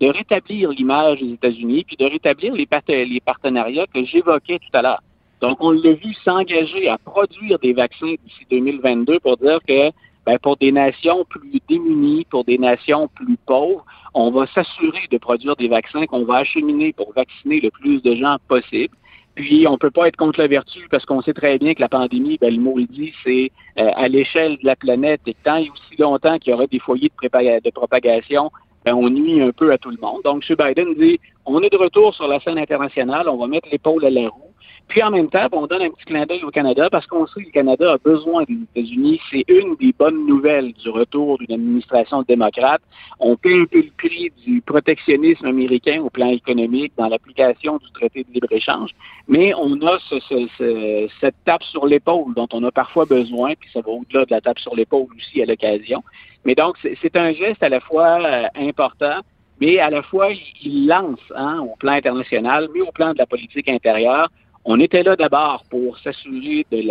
de 0.00 0.08
rétablir 0.08 0.70
l'image 0.70 1.20
des 1.20 1.32
États-Unis, 1.32 1.84
puis 1.84 1.96
de 1.96 2.04
rétablir 2.04 2.54
les, 2.54 2.66
partenariats 3.20 3.86
que 3.92 4.04
j'évoquais 4.04 4.58
tout 4.58 4.76
à 4.76 4.82
l'heure. 4.82 5.02
Donc, 5.40 5.58
on 5.60 5.70
l'a 5.70 5.92
vu 5.92 6.14
s'engager 6.24 6.88
à 6.88 6.98
produire 6.98 7.58
des 7.58 7.72
vaccins 7.72 8.14
d'ici 8.24 8.46
2022 8.50 9.20
pour 9.20 9.36
dire 9.36 9.58
que 9.66 9.90
ben, 10.24 10.38
pour 10.38 10.56
des 10.56 10.72
nations 10.72 11.24
plus 11.24 11.60
démunies, 11.68 12.26
pour 12.28 12.44
des 12.44 12.58
nations 12.58 13.08
plus 13.14 13.36
pauvres, 13.46 13.84
on 14.12 14.30
va 14.30 14.46
s'assurer 14.48 15.06
de 15.10 15.18
produire 15.18 15.56
des 15.56 15.68
vaccins 15.68 16.06
qu'on 16.06 16.24
va 16.24 16.38
acheminer 16.38 16.92
pour 16.92 17.12
vacciner 17.12 17.60
le 17.60 17.70
plus 17.70 18.02
de 18.02 18.14
gens 18.16 18.36
possible. 18.48 18.94
Puis, 19.36 19.66
on 19.68 19.72
ne 19.72 19.76
peut 19.76 19.90
pas 19.90 20.08
être 20.08 20.16
contre 20.16 20.40
la 20.40 20.48
vertu 20.48 20.88
parce 20.90 21.04
qu'on 21.04 21.20
sait 21.20 21.34
très 21.34 21.58
bien 21.58 21.74
que 21.74 21.80
la 21.80 21.90
pandémie, 21.90 22.38
ben, 22.40 22.52
le 22.52 22.60
mot 22.60 22.76
le 22.76 22.86
dit, 22.86 23.12
c'est 23.22 23.52
euh, 23.78 23.90
à 23.94 24.08
l'échelle 24.08 24.56
de 24.56 24.66
la 24.66 24.74
planète 24.74 25.20
et 25.26 25.36
tant 25.44 25.58
et 25.58 25.70
aussi 25.70 26.00
longtemps 26.00 26.38
qu'il 26.38 26.52
y 26.52 26.54
aura 26.54 26.66
des 26.66 26.78
foyers 26.78 27.10
de, 27.22 27.60
de 27.62 27.70
propagation, 27.70 28.50
ben, 28.86 28.94
on 28.94 29.10
nuit 29.10 29.42
un 29.42 29.50
peu 29.50 29.72
à 29.72 29.78
tout 29.78 29.90
le 29.90 29.98
monde. 30.00 30.22
Donc, 30.22 30.44
M. 30.48 30.56
Biden 30.56 30.94
dit, 30.94 31.18
on 31.44 31.60
est 31.60 31.70
de 31.70 31.76
retour 31.76 32.14
sur 32.14 32.28
la 32.28 32.38
scène 32.38 32.56
internationale, 32.56 33.28
on 33.28 33.36
va 33.36 33.48
mettre 33.48 33.68
l'épaule 33.70 34.04
à 34.04 34.10
la 34.10 34.28
roue, 34.28 34.52
Puis 34.86 35.02
en 35.02 35.10
même 35.10 35.28
temps, 35.28 35.48
on 35.50 35.66
donne 35.66 35.82
un 35.82 35.90
petit 35.90 36.04
clin 36.04 36.24
d'œil 36.24 36.44
au 36.44 36.52
Canada 36.52 36.88
parce 36.88 37.04
qu'on 37.08 37.26
sait 37.26 37.40
que 37.40 37.46
le 37.46 37.50
Canada 37.50 37.94
a 37.94 37.98
besoin 37.98 38.44
des 38.44 38.54
États-Unis. 38.54 39.20
C'est 39.28 39.44
une 39.48 39.74
des 39.74 39.92
bonnes 39.92 40.24
nouvelles 40.24 40.72
du 40.72 40.88
retour 40.88 41.38
d'une 41.38 41.52
administration 41.52 42.22
démocrate. 42.22 42.80
On 43.18 43.34
paie 43.34 43.58
un 43.58 43.64
peu 43.64 43.78
le 43.78 43.90
prix 43.98 44.30
du 44.46 44.60
protectionnisme 44.60 45.46
américain 45.46 46.00
au 46.02 46.10
plan 46.10 46.28
économique 46.28 46.92
dans 46.96 47.08
l'application 47.08 47.78
du 47.78 47.90
traité 47.92 48.22
de 48.22 48.32
libre-échange, 48.32 48.90
mais 49.26 49.52
on 49.54 49.74
a 49.82 49.98
ce, 50.08 51.08
cette 51.20 51.34
tape 51.44 51.64
sur 51.64 51.86
l'épaule 51.86 52.34
dont 52.34 52.48
on 52.52 52.62
a 52.62 52.70
parfois 52.70 53.04
besoin, 53.04 53.54
puis 53.58 53.68
ça 53.72 53.80
va 53.80 53.90
au-delà 53.90 54.26
de 54.26 54.30
la 54.30 54.40
tape 54.40 54.60
sur 54.60 54.76
l'épaule 54.76 55.08
aussi 55.16 55.42
à 55.42 55.46
l'occasion. 55.46 56.04
Mais 56.46 56.54
donc, 56.54 56.76
c'est 57.02 57.16
un 57.16 57.32
geste 57.32 57.60
à 57.60 57.68
la 57.68 57.80
fois 57.80 58.20
euh, 58.24 58.44
important, 58.54 59.18
mais 59.60 59.80
à 59.80 59.90
la 59.90 60.00
fois, 60.02 60.28
il, 60.62 60.86
lance 60.86 61.18
hein, 61.34 61.58
au 61.58 61.74
plan 61.74 61.94
international, 61.94 62.68
mais 62.72 62.82
au 62.82 62.92
plan 62.92 63.12
de 63.12 63.18
la 63.18 63.26
politique 63.26 63.68
intérieure, 63.68 64.28
on 64.64 64.78
était 64.78 65.02
là 65.02 65.16
d'abord 65.16 65.64
pour 65.68 65.98
s'assurer 65.98 66.64
de 66.70 66.82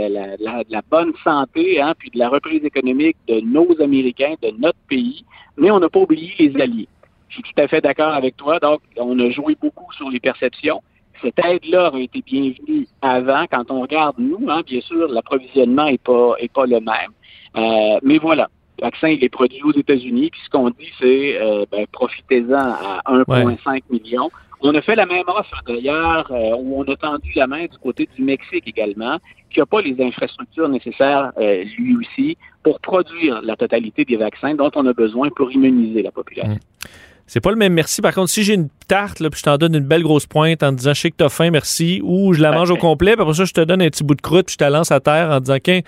la, 0.69 0.81
bonne 0.91 1.13
santé, 1.23 1.81
hein, 1.81 1.93
puis 1.97 2.09
de 2.09 2.19
la 2.19 2.27
reprise 2.27 2.65
économique 2.65 3.15
de 3.29 3.39
nos 3.39 3.81
Américains, 3.81 4.35
de 4.41 4.51
notre 4.59 4.79
pays, 4.89 5.23
mais 5.55 5.71
on 5.71 5.79
n'a 5.79 5.87
pas 5.87 5.99
oublié 5.99 6.33
les 6.37 6.61
alliés. 6.61 6.89
Je 7.29 7.35
suis 7.35 7.43
tout 7.43 7.61
à 7.61 7.69
fait 7.69 7.79
d'accord 7.79 8.13
avec 8.13 8.35
toi. 8.35 8.59
Donc, 8.59 8.81
on 8.97 9.17
a 9.19 9.29
joué 9.29 9.55
beaucoup 9.59 9.91
sur 9.93 10.09
les 10.09 10.19
perceptions. 10.19 10.81
Cette 11.21 11.39
aide-là 11.39 11.87
aurait 11.87 12.03
été 12.03 12.21
bienvenue 12.21 12.87
avant. 13.01 13.45
Quand 13.49 13.71
on 13.71 13.81
regarde 13.81 14.15
nous, 14.19 14.49
hein, 14.49 14.63
bien 14.65 14.81
sûr, 14.81 15.07
l'approvisionnement 15.07 15.89
n'est 15.89 15.97
pas, 15.97 16.35
est 16.39 16.51
pas 16.51 16.65
le 16.65 16.81
même. 16.81 17.11
Euh, 17.57 17.99
mais 18.03 18.17
voilà, 18.17 18.49
vaccin, 18.81 19.07
est 19.07 19.29
produit 19.29 19.61
aux 19.63 19.73
États-Unis. 19.73 20.29
Puis 20.31 20.41
ce 20.45 20.49
qu'on 20.49 20.69
dit, 20.69 20.91
c'est 20.99 21.41
euh, 21.41 21.65
ben, 21.71 21.85
profitez-en 21.91 22.53
à 22.53 23.01
1,5 23.07 23.81
million. 23.89 24.29
On 24.61 24.73
a 24.73 24.81
fait 24.81 24.95
la 24.95 25.05
même 25.05 25.25
offre 25.27 25.61
d'ailleurs, 25.67 26.31
euh, 26.31 26.55
où 26.57 26.81
on 26.81 26.91
a 26.91 26.95
tendu 26.95 27.31
la 27.35 27.47
main 27.47 27.65
du 27.65 27.77
côté 27.81 28.07
du 28.15 28.23
Mexique 28.23 28.63
également, 28.67 29.19
qui 29.51 29.59
n'a 29.59 29.65
pas 29.65 29.81
les 29.81 29.95
infrastructures 30.01 30.69
nécessaires, 30.69 31.31
euh, 31.37 31.63
lui 31.77 31.97
aussi, 31.97 32.37
pour 32.63 32.79
produire 32.79 33.41
la 33.43 33.55
totalité 33.55 34.05
des 34.05 34.15
vaccins 34.15 34.55
dont 34.55 34.71
on 34.75 34.85
a 34.87 34.93
besoin 34.93 35.29
pour 35.35 35.51
immuniser 35.51 36.01
la 36.01 36.11
population. 36.11 36.55
Mmh. 36.55 36.87
C'est 37.27 37.39
pas 37.41 37.49
le 37.49 37.55
même 37.55 37.73
merci. 37.73 38.01
Par 38.01 38.13
contre, 38.13 38.29
si 38.29 38.43
j'ai 38.43 38.53
une 38.53 38.69
tarte, 38.87 39.19
là, 39.19 39.29
puis 39.29 39.39
je 39.39 39.43
t'en 39.43 39.57
donne 39.57 39.73
une 39.73 39.85
belle 39.85 40.03
grosse 40.03 40.27
pointe 40.27 40.61
en 40.61 40.71
disant 40.71 40.93
je 40.93 41.01
sais 41.01 41.11
que 41.11 41.15
t'as 41.17 41.29
faim, 41.29 41.49
merci, 41.49 41.99
ou 42.03 42.33
je 42.33 42.41
la 42.41 42.51
mange 42.51 42.69
au 42.69 42.77
complet, 42.77 43.13
puis 43.13 43.21
après 43.21 43.33
ça, 43.33 43.45
je 43.45 43.53
te 43.53 43.61
donne 43.61 43.81
un 43.81 43.89
petit 43.89 44.03
bout 44.03 44.13
de 44.13 44.21
croûte, 44.21 44.45
puis 44.45 44.53
je 44.59 44.63
te 44.63 44.71
lance 44.71 44.91
à 44.91 44.99
terre 44.99 45.29
en 45.31 45.39
disant 45.39 45.57
qu'un, 45.59 45.81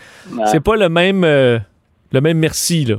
c'est 0.46 0.64
pas 0.64 0.76
le 0.76 0.90
même, 0.90 1.24
euh, 1.24 1.60
le 2.12 2.22
même 2.22 2.38
merci, 2.38 2.86
là. 2.86 2.96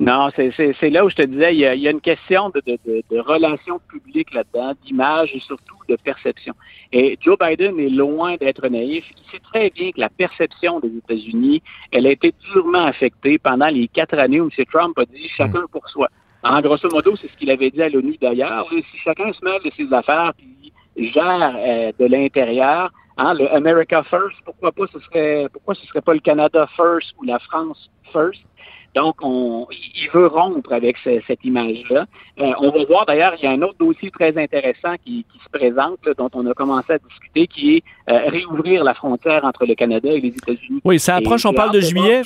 Non, 0.00 0.28
c'est 0.36 0.90
là 0.90 1.04
où 1.04 1.10
je 1.10 1.16
te 1.16 1.22
disais, 1.22 1.54
il 1.54 1.58
y 1.58 1.66
a, 1.66 1.90
une 1.90 2.00
question 2.00 2.50
de, 2.50 2.62
de, 2.64 2.78
de, 3.10 3.18
relations 3.18 3.80
publiques 3.90 4.32
là-dedans, 4.32 4.74
d'image 4.84 5.30
et 5.34 5.40
surtout 5.40 5.74
de 5.88 5.96
perception. 5.96 6.54
Et 6.92 7.18
Joe 7.20 7.36
Biden 7.36 7.80
est 7.80 7.88
loin 7.88 8.36
d'être 8.36 8.68
naïf. 8.68 9.04
Il 9.16 9.30
sait 9.32 9.42
très 9.52 9.70
bien 9.70 9.90
que 9.90 9.98
la 9.98 10.08
perception 10.08 10.78
des 10.78 10.96
États-Unis, 10.98 11.62
elle 11.90 12.06
a 12.06 12.10
été 12.12 12.32
durement 12.52 12.84
affectée 12.84 13.38
pendant 13.38 13.66
les 13.66 13.88
quatre 13.88 14.16
années 14.16 14.40
où 14.40 14.48
M. 14.56 14.64
Trump 14.72 14.96
a 14.98 15.04
dit 15.04 15.28
chacun 15.36 15.64
pour 15.72 15.88
soi. 15.88 16.08
En 16.44 16.60
grosso 16.60 16.88
modo, 16.92 17.16
c'est 17.16 17.28
ce 17.28 17.36
qu'il 17.36 17.50
avait 17.50 17.70
dit 17.70 17.82
à 17.82 17.88
l'ONU 17.88 18.16
d'ailleurs. 18.20 18.68
Si 18.70 18.98
chacun 19.02 19.32
se 19.32 19.44
mêle 19.44 19.60
de 19.64 19.72
ses 19.76 19.92
affaires 19.92 20.32
puis 20.36 20.72
gère 21.12 21.56
euh, 21.58 21.92
de 21.98 22.06
l'intérieur, 22.06 22.92
hein, 23.18 23.34
le 23.34 23.52
America 23.54 24.02
First, 24.04 24.36
pourquoi 24.44 24.72
pas 24.72 24.84
ce 24.92 24.98
serait 25.00 25.48
pourquoi 25.52 25.74
ce 25.74 25.86
serait 25.86 26.00
pas 26.00 26.14
le 26.14 26.20
Canada 26.20 26.66
First 26.76 27.14
ou 27.18 27.24
la 27.24 27.38
France 27.38 27.90
First? 28.12 28.42
Donc, 28.94 29.16
on, 29.22 29.66
il 29.70 30.08
veut 30.12 30.26
rompre 30.26 30.72
avec 30.72 30.96
cette 31.04 31.44
image-là. 31.44 32.06
Euh, 32.40 32.52
on 32.58 32.70
va 32.70 32.84
voir 32.86 33.06
d'ailleurs, 33.06 33.34
il 33.38 33.44
y 33.44 33.46
a 33.46 33.50
un 33.50 33.62
autre 33.62 33.76
dossier 33.78 34.10
très 34.10 34.36
intéressant 34.36 34.94
qui, 35.04 35.26
se 35.44 35.48
présente, 35.50 36.00
dont 36.16 36.30
on 36.32 36.46
a 36.46 36.54
commencé 36.54 36.94
à 36.94 36.98
discuter, 36.98 37.46
qui 37.46 37.76
est 37.76 37.84
euh, 38.10 38.28
réouvrir 38.28 38.84
la 38.84 38.94
frontière 38.94 39.44
entre 39.44 39.66
le 39.66 39.74
Canada 39.74 40.08
et 40.08 40.20
les 40.20 40.28
États-Unis. 40.30 40.80
Oui, 40.84 40.98
ça 40.98 41.16
approche, 41.16 41.44
on 41.44 41.52
parle 41.52 41.72
de 41.72 41.80
juillet? 41.80 42.22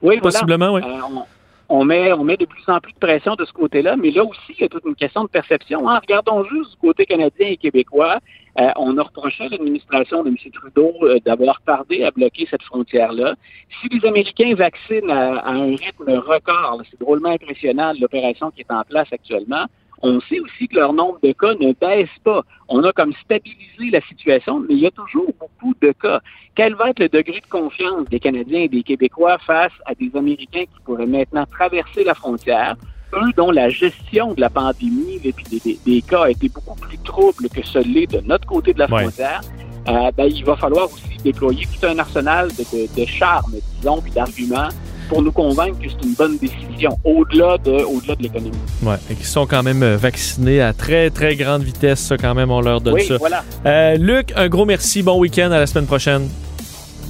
Oui, 0.00 0.18
possiblement, 0.20 0.72
oui. 0.72 0.80
Euh, 0.84 0.98
on, 1.08 1.24
on 1.68 1.84
met 1.84 2.36
de 2.36 2.46
plus 2.46 2.62
en 2.68 2.80
plus 2.80 2.92
de 2.92 2.98
pression 2.98 3.34
de 3.34 3.44
ce 3.44 3.52
côté-là, 3.52 3.96
mais 3.96 4.10
là 4.10 4.24
aussi, 4.24 4.40
il 4.50 4.60
y 4.60 4.64
a 4.64 4.68
toute 4.68 4.84
une 4.86 4.94
question 4.94 5.24
de 5.24 5.28
perception. 5.28 5.88
Hein. 5.88 6.00
Regardons 6.00 6.44
juste 6.44 6.70
du 6.72 6.76
côté 6.78 7.04
canadien 7.04 7.48
et 7.48 7.56
québécois. 7.56 8.18
Euh, 8.58 8.70
on 8.76 8.96
a 8.98 9.02
reproché 9.02 9.44
à 9.44 9.48
l'administration 9.50 10.24
de 10.24 10.30
M. 10.30 10.36
Trudeau 10.52 10.92
euh, 11.02 11.20
d'avoir 11.24 11.60
tardé 11.62 12.02
à 12.02 12.10
bloquer 12.10 12.46
cette 12.50 12.62
frontière-là. 12.62 13.34
Si 13.80 13.88
les 13.88 14.08
Américains 14.08 14.54
vaccinent 14.54 15.10
à, 15.10 15.46
un 15.46 15.76
rythme 15.76 16.10
record, 16.10 16.82
c'est 16.90 16.98
drôlement 16.98 17.30
impressionnant 17.30 17.92
l'opération 18.00 18.50
qui 18.50 18.62
est 18.62 18.72
en 18.72 18.82
place 18.82 19.08
actuellement, 19.12 19.66
on 20.02 20.20
sait 20.22 20.40
aussi 20.40 20.68
que 20.68 20.76
leur 20.76 20.92
nombre 20.92 21.18
de 21.22 21.32
cas 21.32 21.54
ne 21.60 21.72
baisse 21.72 22.08
pas. 22.24 22.42
On 22.68 22.84
a 22.84 22.92
comme 22.92 23.12
stabilisé 23.24 23.90
la 23.90 24.00
situation, 24.02 24.60
mais 24.60 24.74
il 24.74 24.80
y 24.80 24.86
a 24.86 24.90
toujours 24.90 25.32
beaucoup 25.38 25.74
de 25.80 25.92
cas. 25.92 26.20
Quel 26.54 26.74
va 26.74 26.90
être 26.90 27.00
le 27.00 27.08
degré 27.08 27.40
de 27.40 27.46
confiance 27.46 28.08
des 28.08 28.20
Canadiens 28.20 28.60
et 28.60 28.68
des 28.68 28.82
Québécois 28.82 29.38
face 29.38 29.72
à 29.86 29.94
des 29.94 30.10
Américains 30.14 30.64
qui 30.64 30.80
pourraient 30.84 31.06
maintenant 31.06 31.46
traverser 31.46 32.04
la 32.04 32.14
frontière? 32.14 32.76
eux 33.14 33.32
dont 33.36 33.50
la 33.50 33.68
gestion 33.68 34.34
de 34.34 34.40
la 34.40 34.50
pandémie 34.50 35.20
et 35.24 35.32
des, 35.32 35.78
des, 35.84 36.02
cas 36.02 36.24
a 36.24 36.30
été 36.30 36.48
beaucoup 36.48 36.76
plus 36.76 36.98
trouble 36.98 37.48
que 37.48 37.64
celui 37.64 38.06
de 38.06 38.20
notre 38.20 38.46
côté 38.46 38.74
de 38.74 38.78
la 38.78 38.88
frontière, 38.88 39.40
euh, 39.88 40.10
ben, 40.16 40.24
il 40.26 40.44
va 40.44 40.56
falloir 40.56 40.92
aussi 40.92 41.16
déployer 41.24 41.64
tout 41.66 41.86
un 41.86 41.98
arsenal 41.98 42.48
de, 42.48 43.00
de, 43.00 43.06
charme, 43.06 43.54
disons, 43.76 44.02
puis 44.02 44.12
d'arguments 44.12 44.68
pour 45.08 45.22
nous 45.22 45.32
convaincre 45.32 45.78
que 45.78 45.88
c'est 45.88 46.06
une 46.06 46.14
bonne 46.14 46.38
décision, 46.38 46.98
au-delà 47.04 47.58
de, 47.58 47.72
au-delà 47.84 48.14
de 48.14 48.22
l'économie. 48.22 48.52
Oui, 48.82 48.94
et 49.10 49.14
qui 49.14 49.24
sont 49.24 49.46
quand 49.46 49.62
même 49.62 49.82
euh, 49.82 49.96
vaccinés 49.96 50.60
à 50.60 50.72
très, 50.72 51.10
très 51.10 51.36
grande 51.36 51.62
vitesse, 51.62 52.00
ça, 52.00 52.16
quand 52.16 52.34
même, 52.34 52.50
on 52.50 52.60
leur 52.60 52.80
donne 52.80 52.94
oui, 52.94 53.08
Voilà. 53.18 53.42
Euh, 53.66 53.96
Luc, 53.96 54.32
un 54.36 54.48
gros 54.48 54.64
merci. 54.64 55.02
Bon 55.02 55.18
week-end. 55.18 55.50
À 55.50 55.58
la 55.58 55.66
semaine 55.66 55.86
prochaine. 55.86 56.28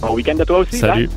Bon 0.01 0.15
week-end 0.15 0.39
à 0.39 0.45
toi 0.45 0.59
aussi. 0.59 0.79
Salut. 0.79 1.11